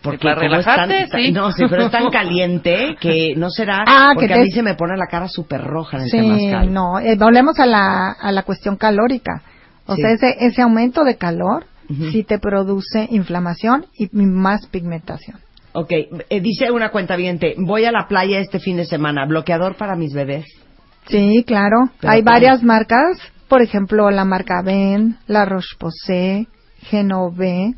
Porque 0.03 0.19
Para 0.29 0.37
como 0.41 0.57
es 0.57 0.65
tan- 0.65 0.89
relajarte, 0.89 1.11
tan- 1.11 1.21
sí. 1.21 1.33
no, 1.33 1.51
sí, 1.53 1.65
pero 1.69 1.87
es 1.87 1.91
tan 1.91 2.09
caliente 2.11 2.97
que 3.01 3.35
no 3.37 3.51
será 3.51 3.83
Ah, 3.87 4.11
que 4.11 4.21
porque 4.21 4.35
a 4.35 4.39
mí 4.39 4.51
se 4.53 4.63
me 4.63 4.75
pone 4.75 4.97
la 4.97 5.07
cara 5.07 5.27
súper 5.29 5.61
roja 5.63 5.97
en 5.97 6.03
el 6.05 6.09
Sí, 6.11 6.17
temazcal. 6.19 6.73
no, 6.73 7.01
eh, 7.01 7.17
volvemos 7.17 7.59
a 7.59 7.67
la, 7.67 8.13
a 8.13 8.31
la 8.33 8.43
cuestión 8.45 8.77
calórica. 8.77 9.43
O 9.87 9.97
Sí. 9.97 10.03
sea, 10.03 10.11
ese, 10.13 10.37
ese 10.41 10.63
aumento 10.63 11.03
de 11.03 11.17
calor 11.17 11.65
Ujú. 11.91 12.11
sí 12.13 12.23
te 12.23 12.39
produce 12.39 13.09
inflamación 13.11 13.87
y 13.95 14.09
más 14.15 14.67
pigmentación. 14.67 15.39
Ok, 15.73 15.91
eh, 15.91 16.41
dice 16.41 16.71
una 16.71 16.91
cuenta 16.91 17.17
voy 17.59 17.85
a 17.85 17.93
la 17.93 18.07
playa 18.07 18.39
este 18.39 18.59
fin 18.61 18.77
de 18.77 18.85
semana, 18.85 19.27
bloqueador 19.27 19.77
para 19.77 19.97
mis 19.97 20.13
bebés. 20.15 20.45
Sí, 21.09 21.43
claro. 21.47 21.89
Pero 22.01 22.13
Hay 22.13 22.23
¿cómo? 22.23 22.33
varias 22.33 22.63
marcas, 22.63 23.19
por 23.49 23.63
ejemplo, 23.63 24.11
la 24.11 24.25
marca 24.25 24.63
Ben, 24.63 25.17
la 25.27 25.45
Roche-Posay, 25.45 26.47
Genove, 26.83 27.75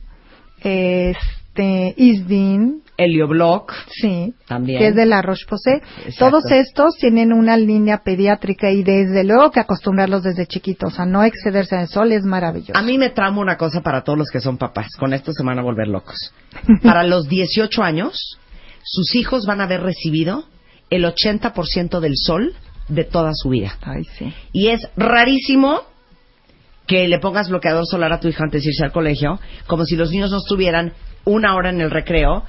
este, 1.61 1.95
Isdin, 1.97 2.83
Helioblock 2.97 3.73
sí, 3.89 4.35
también. 4.47 4.79
que 4.79 4.89
es 4.89 4.95
de 4.95 5.07
la 5.07 5.23
Roche-Posay. 5.23 5.81
Todos 6.19 6.45
estos 6.51 6.97
tienen 6.97 7.33
una 7.33 7.57
línea 7.57 8.03
pediátrica 8.05 8.71
y 8.71 8.83
desde 8.83 9.25
luego 9.25 9.51
que 9.51 9.61
acostumbrarlos 9.61 10.23
desde 10.23 10.47
chiquitos 10.47 10.99
a 10.99 11.07
no 11.07 11.23
excederse 11.23 11.81
el 11.81 11.89
sol 11.89 12.13
es 12.13 12.25
maravilloso. 12.25 12.77
A 12.77 12.83
mí 12.83 12.99
me 12.99 13.11
trama 13.11 13.41
una 13.41 13.57
cosa 13.57 13.81
para 13.81 14.03
todos 14.03 14.19
los 14.19 14.31
que 14.31 14.41
son 14.41 14.59
papás. 14.59 14.89
Con 14.99 15.15
esto 15.15 15.33
se 15.33 15.43
van 15.43 15.59
a 15.59 15.63
volver 15.63 15.89
locos. 15.89 16.33
Para 16.83 17.05
los 17.05 17.29
18 17.29 17.83
años, 17.83 18.39
sus 18.83 19.15
hijos 19.15 19.47
van 19.47 19.61
a 19.61 19.65
haber 19.65 19.83
recibido 19.83 20.45
el 20.91 21.05
80% 21.05 22.01
del 22.01 22.15
sol 22.17 22.55
de 22.89 23.05
toda 23.05 23.31
su 23.35 23.51
vida. 23.51 23.79
Ay, 23.83 24.05
sí. 24.19 24.33
Y 24.53 24.69
es 24.69 24.81
rarísimo 24.97 25.83
que 26.87 27.07
le 27.07 27.21
pongas 27.21 27.49
bloqueador 27.49 27.87
solar 27.87 28.13
a 28.13 28.19
tu 28.19 28.27
hija 28.29 28.43
antes 28.43 28.65
de 28.65 28.71
irse 28.71 28.85
al 28.85 28.91
colegio, 28.91 29.39
como 29.69 29.85
si 29.85 29.95
los 29.95 30.11
niños 30.11 30.33
no 30.33 30.39
estuvieran 30.39 30.93
una 31.25 31.55
hora 31.55 31.71
en 31.71 31.81
el 31.81 31.91
recreo 31.91 32.45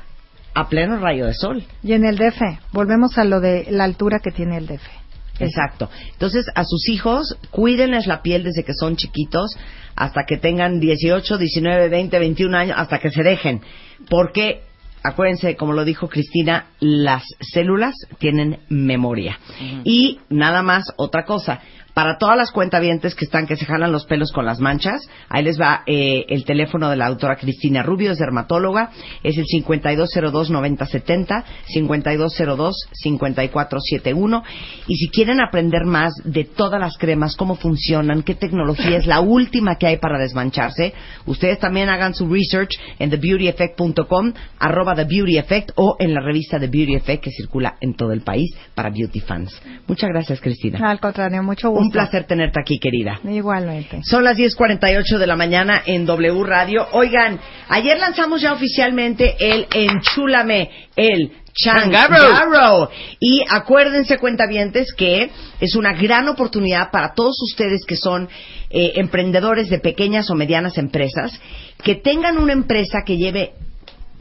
a 0.53 0.69
pleno 0.69 0.97
rayo 0.97 1.25
de 1.25 1.34
sol. 1.34 1.63
Y 1.84 1.93
en 1.93 2.05
el 2.05 2.17
DF, 2.17 2.41
volvemos 2.71 3.17
a 3.17 3.23
lo 3.23 3.39
de 3.39 3.67
la 3.69 3.86
altura 3.86 4.19
que 4.19 4.31
tiene 4.31 4.57
el 4.57 4.67
DF. 4.67 5.01
Exacto. 5.39 5.89
Entonces, 6.12 6.45
a 6.53 6.63
sus 6.63 6.88
hijos, 6.89 7.38
cuídenles 7.49 8.05
la 8.07 8.21
piel 8.21 8.43
desde 8.43 8.63
que 8.63 8.73
son 8.73 8.95
chiquitos 8.95 9.57
hasta 9.95 10.25
que 10.25 10.38
tengan 10.38 10.79
18, 10.79 11.38
19, 11.38 11.89
20, 11.89 12.19
21 12.19 12.57
años, 12.57 12.75
hasta 12.77 12.99
que 12.99 13.12
se 13.12 13.23
dejen. 13.23 13.62
Porque, 14.10 14.62
acuérdense, 15.03 15.55
como 15.55 15.73
lo 15.73 15.84
dijo 15.84 16.10
Cristina, 16.10 16.67
las 16.79 17.23
células 17.39 17.95
tienen 18.19 18.60
memoria. 18.69 19.39
Y 19.84 20.19
nada 20.29 20.62
más, 20.62 20.86
otra 20.97 21.25
cosa. 21.25 21.62
Para 21.93 22.17
todas 22.17 22.38
las 22.38 22.51
cuentavientes 22.51 23.15
que 23.15 23.25
están, 23.25 23.47
que 23.47 23.58
se 23.58 23.65
jalan 23.65 23.91
los 23.91 24.06
pelos 24.06 24.32
con 24.32 24.45
las 24.45 24.60
manchas, 24.60 25.01
ahí 25.27 25.43
les 25.43 25.60
va 25.60 25.82
eh, 25.86 26.25
el 26.30 26.45
teléfono 26.45 26.89
de 26.89 26.95
la 26.95 27.10
doctora 27.10 27.36
Cristina 27.36 27.84
Rubio, 27.84 28.12
es 28.12 28.17
dermatóloga, 28.17 28.91
es 29.23 29.38
el 29.38 29.43
5202-9070, 29.45 31.43
5202-5471. 31.75 34.43
Y 34.88 34.95
si 34.95 35.10
quieren 35.10 35.41
aprender 35.41 35.84
más 35.86 36.13
de 36.23 36.45
todas 36.45 36.80
las 36.80 36.97
cremas, 36.97 37.36
cómo 37.36 37.56
funcionan, 37.56 38.23
qué 38.23 38.36
tecnología 38.36 38.95
es 38.97 39.06
la 39.06 39.19
última 39.19 39.75
que 39.75 39.88
hay 39.88 39.97
para 39.97 40.17
desmancharse, 40.17 40.93
ustedes 41.25 41.60
también 41.60 41.89
hagan 41.89 42.13
su 42.13 42.30
research 42.30 42.71
en 42.99 43.10
thebeautyeffect.com, 43.10 44.34
arroba 44.60 44.95
The 44.95 45.04
Beauty 45.06 45.38
Effect 45.38 45.71
o 45.75 45.97
en 45.99 46.13
la 46.13 46.21
revista 46.21 46.60
The 46.60 46.67
Beauty 46.67 46.95
Effect 46.95 47.23
que 47.23 47.32
circula 47.32 47.75
en 47.82 47.95
todo 47.95 48.13
el 48.13 48.21
país 48.21 48.56
para 48.75 48.89
beauty 48.89 49.19
fans. 49.19 49.60
Muchas 49.88 50.10
gracias, 50.10 50.39
Cristina. 50.39 50.80
Al 50.89 50.99
contrario, 50.99 51.43
mucho 51.43 51.69
gusto. 51.69 51.81
Un 51.82 51.91
placer 51.91 52.26
tenerte 52.26 52.60
aquí, 52.60 52.80
querida. 52.80 53.20
Igualmente. 53.24 54.02
Son 54.04 54.24
las 54.24 54.38
10.48 54.38 55.17
de 55.17 55.28
la 55.28 55.36
mañana 55.36 55.82
en 55.86 56.06
W 56.06 56.44
Radio. 56.44 56.88
Oigan, 56.91 57.39
ayer 57.70 57.98
lanzamos 58.00 58.41
ya 58.41 58.54
oficialmente 58.54 59.36
el 59.39 59.67
Enchúlame, 59.74 60.70
el 60.96 61.32
Changarro. 61.54 62.15
Changarro. 62.15 62.89
Y 63.20 63.44
acuérdense, 63.50 64.17
cuentavientes, 64.17 64.94
que 64.94 65.32
es 65.60 65.76
una 65.76 65.94
gran 65.94 66.28
oportunidad 66.30 66.91
para 66.91 67.13
todos 67.13 67.41
ustedes 67.41 67.84
que 67.86 67.96
son 67.96 68.30
eh, 68.70 68.94
emprendedores 68.96 69.70
de 69.70 69.80
pequeñas 69.80 70.30
o 70.30 70.36
medianas 70.36 70.78
empresas, 70.78 71.39
que 71.84 71.96
tengan 71.96 72.38
una 72.38 72.54
empresa 72.54 73.00
que 73.06 73.17
lleve 73.17 73.54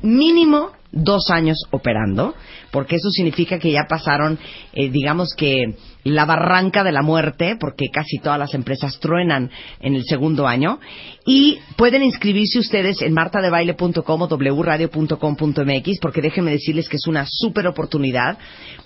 mínimo 0.03 0.73
dos 0.92 1.31
años 1.31 1.59
operando, 1.70 2.35
porque 2.70 2.96
eso 2.96 3.11
significa 3.11 3.59
que 3.59 3.70
ya 3.70 3.85
pasaron, 3.88 4.38
eh, 4.73 4.90
digamos 4.90 5.35
que 5.37 5.77
la 6.04 6.24
barranca 6.24 6.84
de 6.84 6.92
la 6.92 7.02
muerte, 7.02 7.56
porque 7.58 7.90
casi 7.90 8.18
todas 8.18 8.38
las 8.38 8.54
empresas 8.54 8.98
truenan 9.00 9.50
en 9.80 9.94
el 9.94 10.04
segundo 10.04 10.46
año, 10.46 10.80
y 11.26 11.59
pueden 11.76 12.02
inscribirse 12.02 12.59
ustedes 12.59 13.02
en 13.02 13.12
martadebaile.com 13.12 14.22
o 14.22 14.28
wradio.com.mx, 14.28 15.98
porque 16.00 16.22
déjenme 16.22 16.50
decirles 16.50 16.88
que 16.88 16.96
es 16.96 17.06
una 17.06 17.26
súper 17.28 17.66
oportunidad 17.66 18.38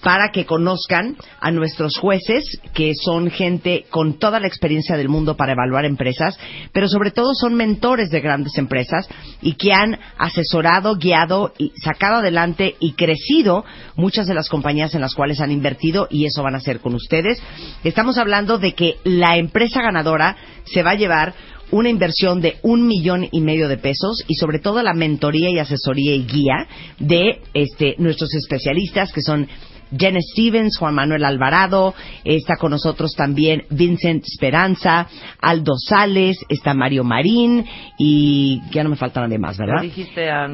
para 0.03 0.31
que 0.33 0.45
conozcan 0.45 1.17
a 1.41 1.51
nuestros 1.51 1.97
jueces, 1.99 2.61
que 2.75 2.93
son 2.95 3.31
gente 3.31 3.87
con 3.89 4.19
toda 4.19 4.41
la 4.41 4.49
experiencia 4.49 4.97
del 4.97 5.09
mundo 5.09 5.37
para 5.37 5.53
evaluar 5.53 5.85
empresas, 5.85 6.39
pero 6.73 6.89
sobre 6.89 7.11
todo 7.11 7.35
son 7.35 7.55
mentores 7.55 8.11
de 8.11 8.21
grandes 8.21 8.59
empresas 8.59 9.09
y 9.41 9.55
que 9.55 9.73
han 9.73 9.99
asesorado, 10.19 10.97
guiado 10.97 11.53
y 11.57 11.73
sacado 11.83 12.17
adelante 12.17 12.75
y 12.81 12.93
crecido 12.93 13.65
muchas 13.97 14.27
de 14.27 14.35
las 14.35 14.49
compañías 14.49 14.95
en 14.95 15.01
las 15.01 15.15
cuales 15.15 15.41
han 15.41 15.53
invertido 15.53 16.09
y 16.11 16.27
eso 16.27 16.43
van 16.43 16.55
a 16.55 16.59
hacer 16.59 16.81
con 16.81 16.95
ustedes. 16.95 17.41
Estamos 17.85 18.19
hablando 18.19 18.59
de 18.59 18.73
que 18.73 18.97
la 19.05 19.37
empresa 19.37 19.83
ganadora 19.83 20.37
se 20.65 20.83
va 20.83 20.93
a 20.93 20.97
llevar 20.97 21.35
una 21.75 21.89
inversión 21.89 22.41
de 22.41 22.59
un 22.63 22.87
millón 22.87 23.27
y 23.33 23.41
medio 23.41 23.67
de 23.67 23.79
pesos 23.79 24.25
y 24.29 24.35
sobre 24.35 24.61
todo 24.61 24.81
la 24.81 24.95
mentoría 24.95 25.51
y 25.51 25.59
asesoría 25.59 26.15
y 26.15 26.25
guía 26.25 26.69
de 27.01 27.41
este, 27.53 27.97
nuestros 27.99 28.33
especialistas 28.33 29.13
que 29.13 29.23
son 29.23 29.49
Jen 29.97 30.17
Stevens, 30.23 30.79
Juan 30.79 30.95
Manuel 30.95 31.25
Alvarado, 31.25 31.95
está 32.23 32.55
con 32.61 32.71
nosotros 32.71 33.13
también 33.17 33.65
Vincent 33.71 34.25
Esperanza, 34.25 35.09
Aldo 35.41 35.75
Sales, 35.77 36.39
está 36.49 36.75
Mario 36.75 37.03
Marín 37.03 37.65
y 37.99 38.61
ya 38.71 38.85
no 38.85 38.91
me 38.91 38.97
falta 38.97 39.21
nadie 39.21 39.39
más, 39.39 39.59
¿verdad? 39.59 39.83
dijiste 39.83 40.31
a 40.31 40.47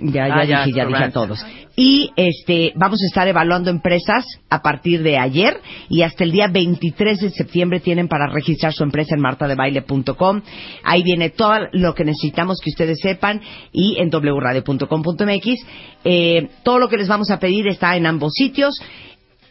Ya, 0.00 0.28
ya 0.28 0.34
Ah, 0.34 0.44
ya, 0.44 0.64
dije, 0.64 0.76
ya 0.78 0.86
dije 0.86 1.04
a 1.04 1.10
todos. 1.10 1.44
Y 1.76 2.10
este, 2.16 2.72
vamos 2.76 3.00
a 3.02 3.06
estar 3.06 3.26
evaluando 3.28 3.70
empresas 3.70 4.24
a 4.50 4.60
partir 4.60 5.02
de 5.02 5.18
ayer 5.18 5.60
y 5.88 6.02
hasta 6.02 6.24
el 6.24 6.32
día 6.32 6.48
23 6.48 7.20
de 7.20 7.30
septiembre 7.30 7.80
tienen 7.80 8.08
para 8.08 8.26
registrar 8.26 8.72
su 8.72 8.82
empresa 8.82 9.14
en 9.14 9.20
martadebaile.com. 9.20 10.42
Ahí 10.84 11.02
viene 11.02 11.30
todo 11.30 11.68
lo 11.72 11.94
que 11.94 12.04
necesitamos 12.04 12.58
que 12.62 12.70
ustedes 12.70 12.98
sepan 13.00 13.40
y 13.72 13.96
en 13.98 14.10
wradio.com.mx. 14.10 15.66
Eh, 16.04 16.48
todo 16.62 16.78
lo 16.78 16.88
que 16.88 16.96
les 16.96 17.08
vamos 17.08 17.30
a 17.30 17.38
pedir 17.38 17.66
está 17.68 17.96
en 17.96 18.06
ambos 18.06 18.32
sitios. 18.34 18.74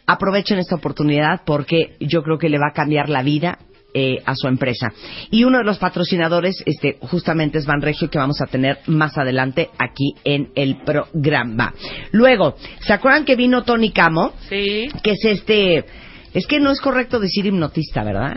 Aprovechen 0.06 0.58
esta 0.58 0.76
oportunidad 0.76 1.42
porque 1.44 1.96
yo 2.00 2.22
creo 2.22 2.38
que 2.38 2.48
le 2.48 2.58
va 2.58 2.68
a 2.70 2.74
cambiar 2.74 3.08
la 3.08 3.22
vida 3.22 3.58
eh, 3.94 4.22
a 4.24 4.34
su 4.34 4.48
empresa. 4.48 4.92
Y 5.30 5.44
uno 5.44 5.58
de 5.58 5.64
los 5.64 5.78
patrocinadores, 5.78 6.62
este, 6.66 6.98
justamente 7.00 7.58
es 7.58 7.66
Banregio, 7.66 8.10
que 8.10 8.18
vamos 8.18 8.40
a 8.40 8.46
tener 8.46 8.78
más 8.86 9.16
adelante 9.18 9.70
aquí 9.78 10.14
en 10.24 10.50
el 10.54 10.78
programa. 10.84 11.74
Luego, 12.12 12.56
¿se 12.80 12.92
acuerdan 12.92 13.24
que 13.24 13.36
vino 13.36 13.62
Tony 13.62 13.90
Camo? 13.90 14.32
Sí, 14.48 14.88
Que 15.02 15.12
es 15.12 15.24
este, 15.24 15.84
es 16.32 16.46
que 16.46 16.60
no 16.60 16.70
es 16.70 16.80
correcto 16.80 17.18
decir 17.18 17.46
hipnotista, 17.46 18.04
¿verdad? 18.04 18.36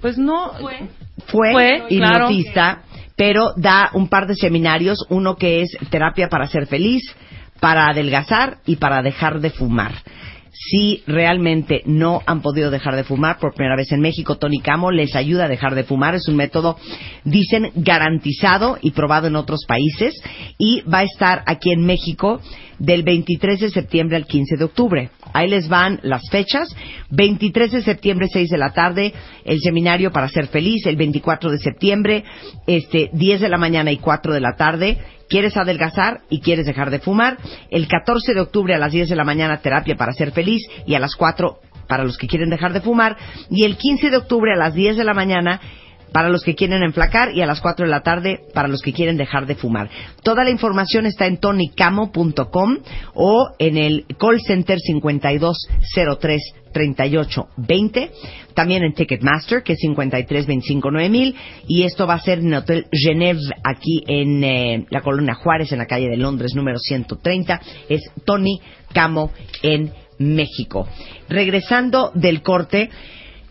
pues 0.00 0.18
no. 0.18 0.52
Fue, 1.26 1.52
Fue, 1.52 1.82
hipnotista, 1.90 2.82
pero 3.16 3.52
da 3.56 3.90
un 3.92 4.08
par 4.08 4.26
de 4.26 4.34
seminarios, 4.34 5.04
uno 5.10 5.36
que 5.36 5.60
es 5.62 5.76
terapia 5.90 6.28
para 6.28 6.46
ser 6.46 6.66
feliz, 6.66 7.02
para 7.60 7.88
adelgazar 7.88 8.58
y 8.64 8.76
para 8.76 9.02
dejar 9.02 9.40
de 9.40 9.50
fumar. 9.50 9.92
Si 10.62 11.02
realmente 11.06 11.82
no 11.86 12.20
han 12.26 12.42
podido 12.42 12.70
dejar 12.70 12.94
de 12.94 13.04
fumar 13.04 13.38
por 13.38 13.54
primera 13.54 13.76
vez 13.76 13.92
en 13.92 14.00
México, 14.00 14.36
Tony 14.36 14.60
Camo 14.60 14.90
les 14.90 15.16
ayuda 15.16 15.46
a 15.46 15.48
dejar 15.48 15.74
de 15.74 15.84
fumar. 15.84 16.14
Es 16.14 16.28
un 16.28 16.36
método, 16.36 16.76
dicen, 17.24 17.72
garantizado 17.76 18.76
y 18.82 18.90
probado 18.90 19.28
en 19.28 19.36
otros 19.36 19.64
países 19.66 20.14
y 20.58 20.82
va 20.82 20.98
a 20.98 21.04
estar 21.04 21.44
aquí 21.46 21.72
en 21.72 21.86
México 21.86 22.42
del 22.80 23.04
23 23.04 23.60
de 23.60 23.70
septiembre 23.70 24.16
al 24.16 24.26
15 24.26 24.56
de 24.56 24.64
octubre. 24.64 25.10
Ahí 25.32 25.48
les 25.48 25.68
van 25.68 26.00
las 26.02 26.28
fechas. 26.30 26.74
23 27.10 27.70
de 27.70 27.82
septiembre, 27.82 28.26
6 28.32 28.50
de 28.50 28.58
la 28.58 28.72
tarde, 28.72 29.12
el 29.44 29.60
seminario 29.60 30.10
para 30.10 30.28
ser 30.28 30.48
feliz. 30.48 30.84
El 30.86 30.96
24 30.96 31.50
de 31.52 31.58
septiembre, 31.58 32.24
este, 32.66 33.10
10 33.12 33.42
de 33.42 33.48
la 33.48 33.58
mañana 33.58 33.92
y 33.92 33.98
4 33.98 34.32
de 34.32 34.40
la 34.40 34.56
tarde, 34.56 34.98
quieres 35.28 35.56
adelgazar 35.56 36.22
y 36.30 36.40
quieres 36.40 36.66
dejar 36.66 36.90
de 36.90 36.98
fumar. 36.98 37.38
El 37.70 37.86
14 37.86 38.34
de 38.34 38.40
octubre 38.40 38.74
a 38.74 38.78
las 38.78 38.92
10 38.92 39.10
de 39.10 39.16
la 39.16 39.24
mañana, 39.24 39.60
terapia 39.60 39.94
para 39.94 40.12
ser 40.12 40.32
feliz. 40.32 40.62
Y 40.86 40.94
a 40.94 40.98
las 40.98 41.14
4 41.14 41.60
para 41.86 42.04
los 42.04 42.16
que 42.16 42.28
quieren 42.28 42.48
dejar 42.48 42.72
de 42.72 42.80
fumar. 42.80 43.16
Y 43.50 43.64
el 43.64 43.76
15 43.76 44.10
de 44.10 44.16
octubre 44.16 44.52
a 44.54 44.58
las 44.58 44.74
10 44.74 44.96
de 44.96 45.04
la 45.04 45.12
mañana, 45.12 45.60
para 46.12 46.28
los 46.28 46.42
que 46.42 46.54
quieren 46.54 46.82
enflacar 46.82 47.34
y 47.34 47.42
a 47.42 47.46
las 47.46 47.60
4 47.60 47.86
de 47.86 47.90
la 47.90 48.02
tarde 48.02 48.40
para 48.54 48.68
los 48.68 48.82
que 48.82 48.92
quieren 48.92 49.16
dejar 49.16 49.46
de 49.46 49.54
fumar. 49.54 49.90
Toda 50.22 50.44
la 50.44 50.50
información 50.50 51.06
está 51.06 51.26
en 51.26 51.38
tonicamo.com 51.38 52.78
o 53.14 53.50
en 53.58 53.76
el 53.76 54.06
call 54.18 54.40
center 54.40 54.78
5203 54.78 56.54
3820, 56.72 58.10
también 58.54 58.84
en 58.84 58.94
Ticketmaster, 58.94 59.62
que 59.62 59.74
es 59.74 59.78
53259000, 59.80 61.34
y 61.66 61.82
esto 61.82 62.06
va 62.06 62.14
a 62.14 62.20
ser 62.20 62.38
en 62.38 62.48
el 62.48 62.54
Hotel 62.54 62.86
Genève, 62.92 63.40
aquí 63.64 64.02
en 64.06 64.44
eh, 64.44 64.86
la 64.90 65.00
Colonia 65.00 65.34
Juárez, 65.34 65.72
en 65.72 65.78
la 65.78 65.86
calle 65.86 66.08
de 66.08 66.16
Londres, 66.16 66.52
número 66.54 66.78
130. 66.78 67.60
Es 67.88 68.02
Tony 68.24 68.60
Camo 68.92 69.32
en 69.62 69.92
México. 70.18 70.86
Regresando 71.28 72.12
del 72.14 72.42
corte, 72.42 72.90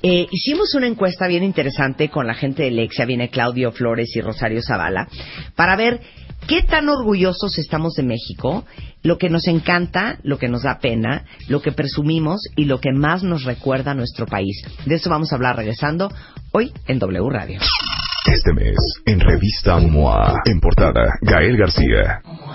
eh, 0.01 0.27
hicimos 0.31 0.73
una 0.75 0.87
encuesta 0.87 1.27
bien 1.27 1.43
interesante 1.43 2.09
con 2.09 2.25
la 2.27 2.33
gente 2.33 2.63
de 2.63 2.71
Lexia, 2.71 3.05
viene 3.05 3.29
Claudio 3.29 3.71
Flores 3.71 4.15
y 4.15 4.21
Rosario 4.21 4.61
Zavala, 4.61 5.07
para 5.55 5.75
ver 5.75 5.99
qué 6.47 6.63
tan 6.63 6.87
orgullosos 6.89 7.57
estamos 7.57 7.93
de 7.93 8.03
México, 8.03 8.65
lo 9.03 9.17
que 9.17 9.29
nos 9.29 9.47
encanta, 9.47 10.17
lo 10.23 10.37
que 10.37 10.47
nos 10.47 10.63
da 10.63 10.79
pena, 10.79 11.25
lo 11.47 11.61
que 11.61 11.71
presumimos 11.71 12.41
y 12.55 12.65
lo 12.65 12.79
que 12.79 12.91
más 12.91 13.23
nos 13.23 13.43
recuerda 13.43 13.91
a 13.91 13.95
nuestro 13.95 14.25
país. 14.25 14.61
De 14.85 14.95
eso 14.95 15.09
vamos 15.09 15.31
a 15.31 15.35
hablar 15.35 15.57
regresando 15.57 16.09
hoy 16.51 16.71
en 16.87 16.99
W 16.99 17.29
Radio. 17.29 17.59
Este 18.25 18.53
mes, 18.53 18.75
en 19.05 19.19
revista 19.19 19.79
MOA, 19.79 20.41
en 20.45 20.59
portada, 20.59 21.03
Gael 21.21 21.57
García. 21.57 22.21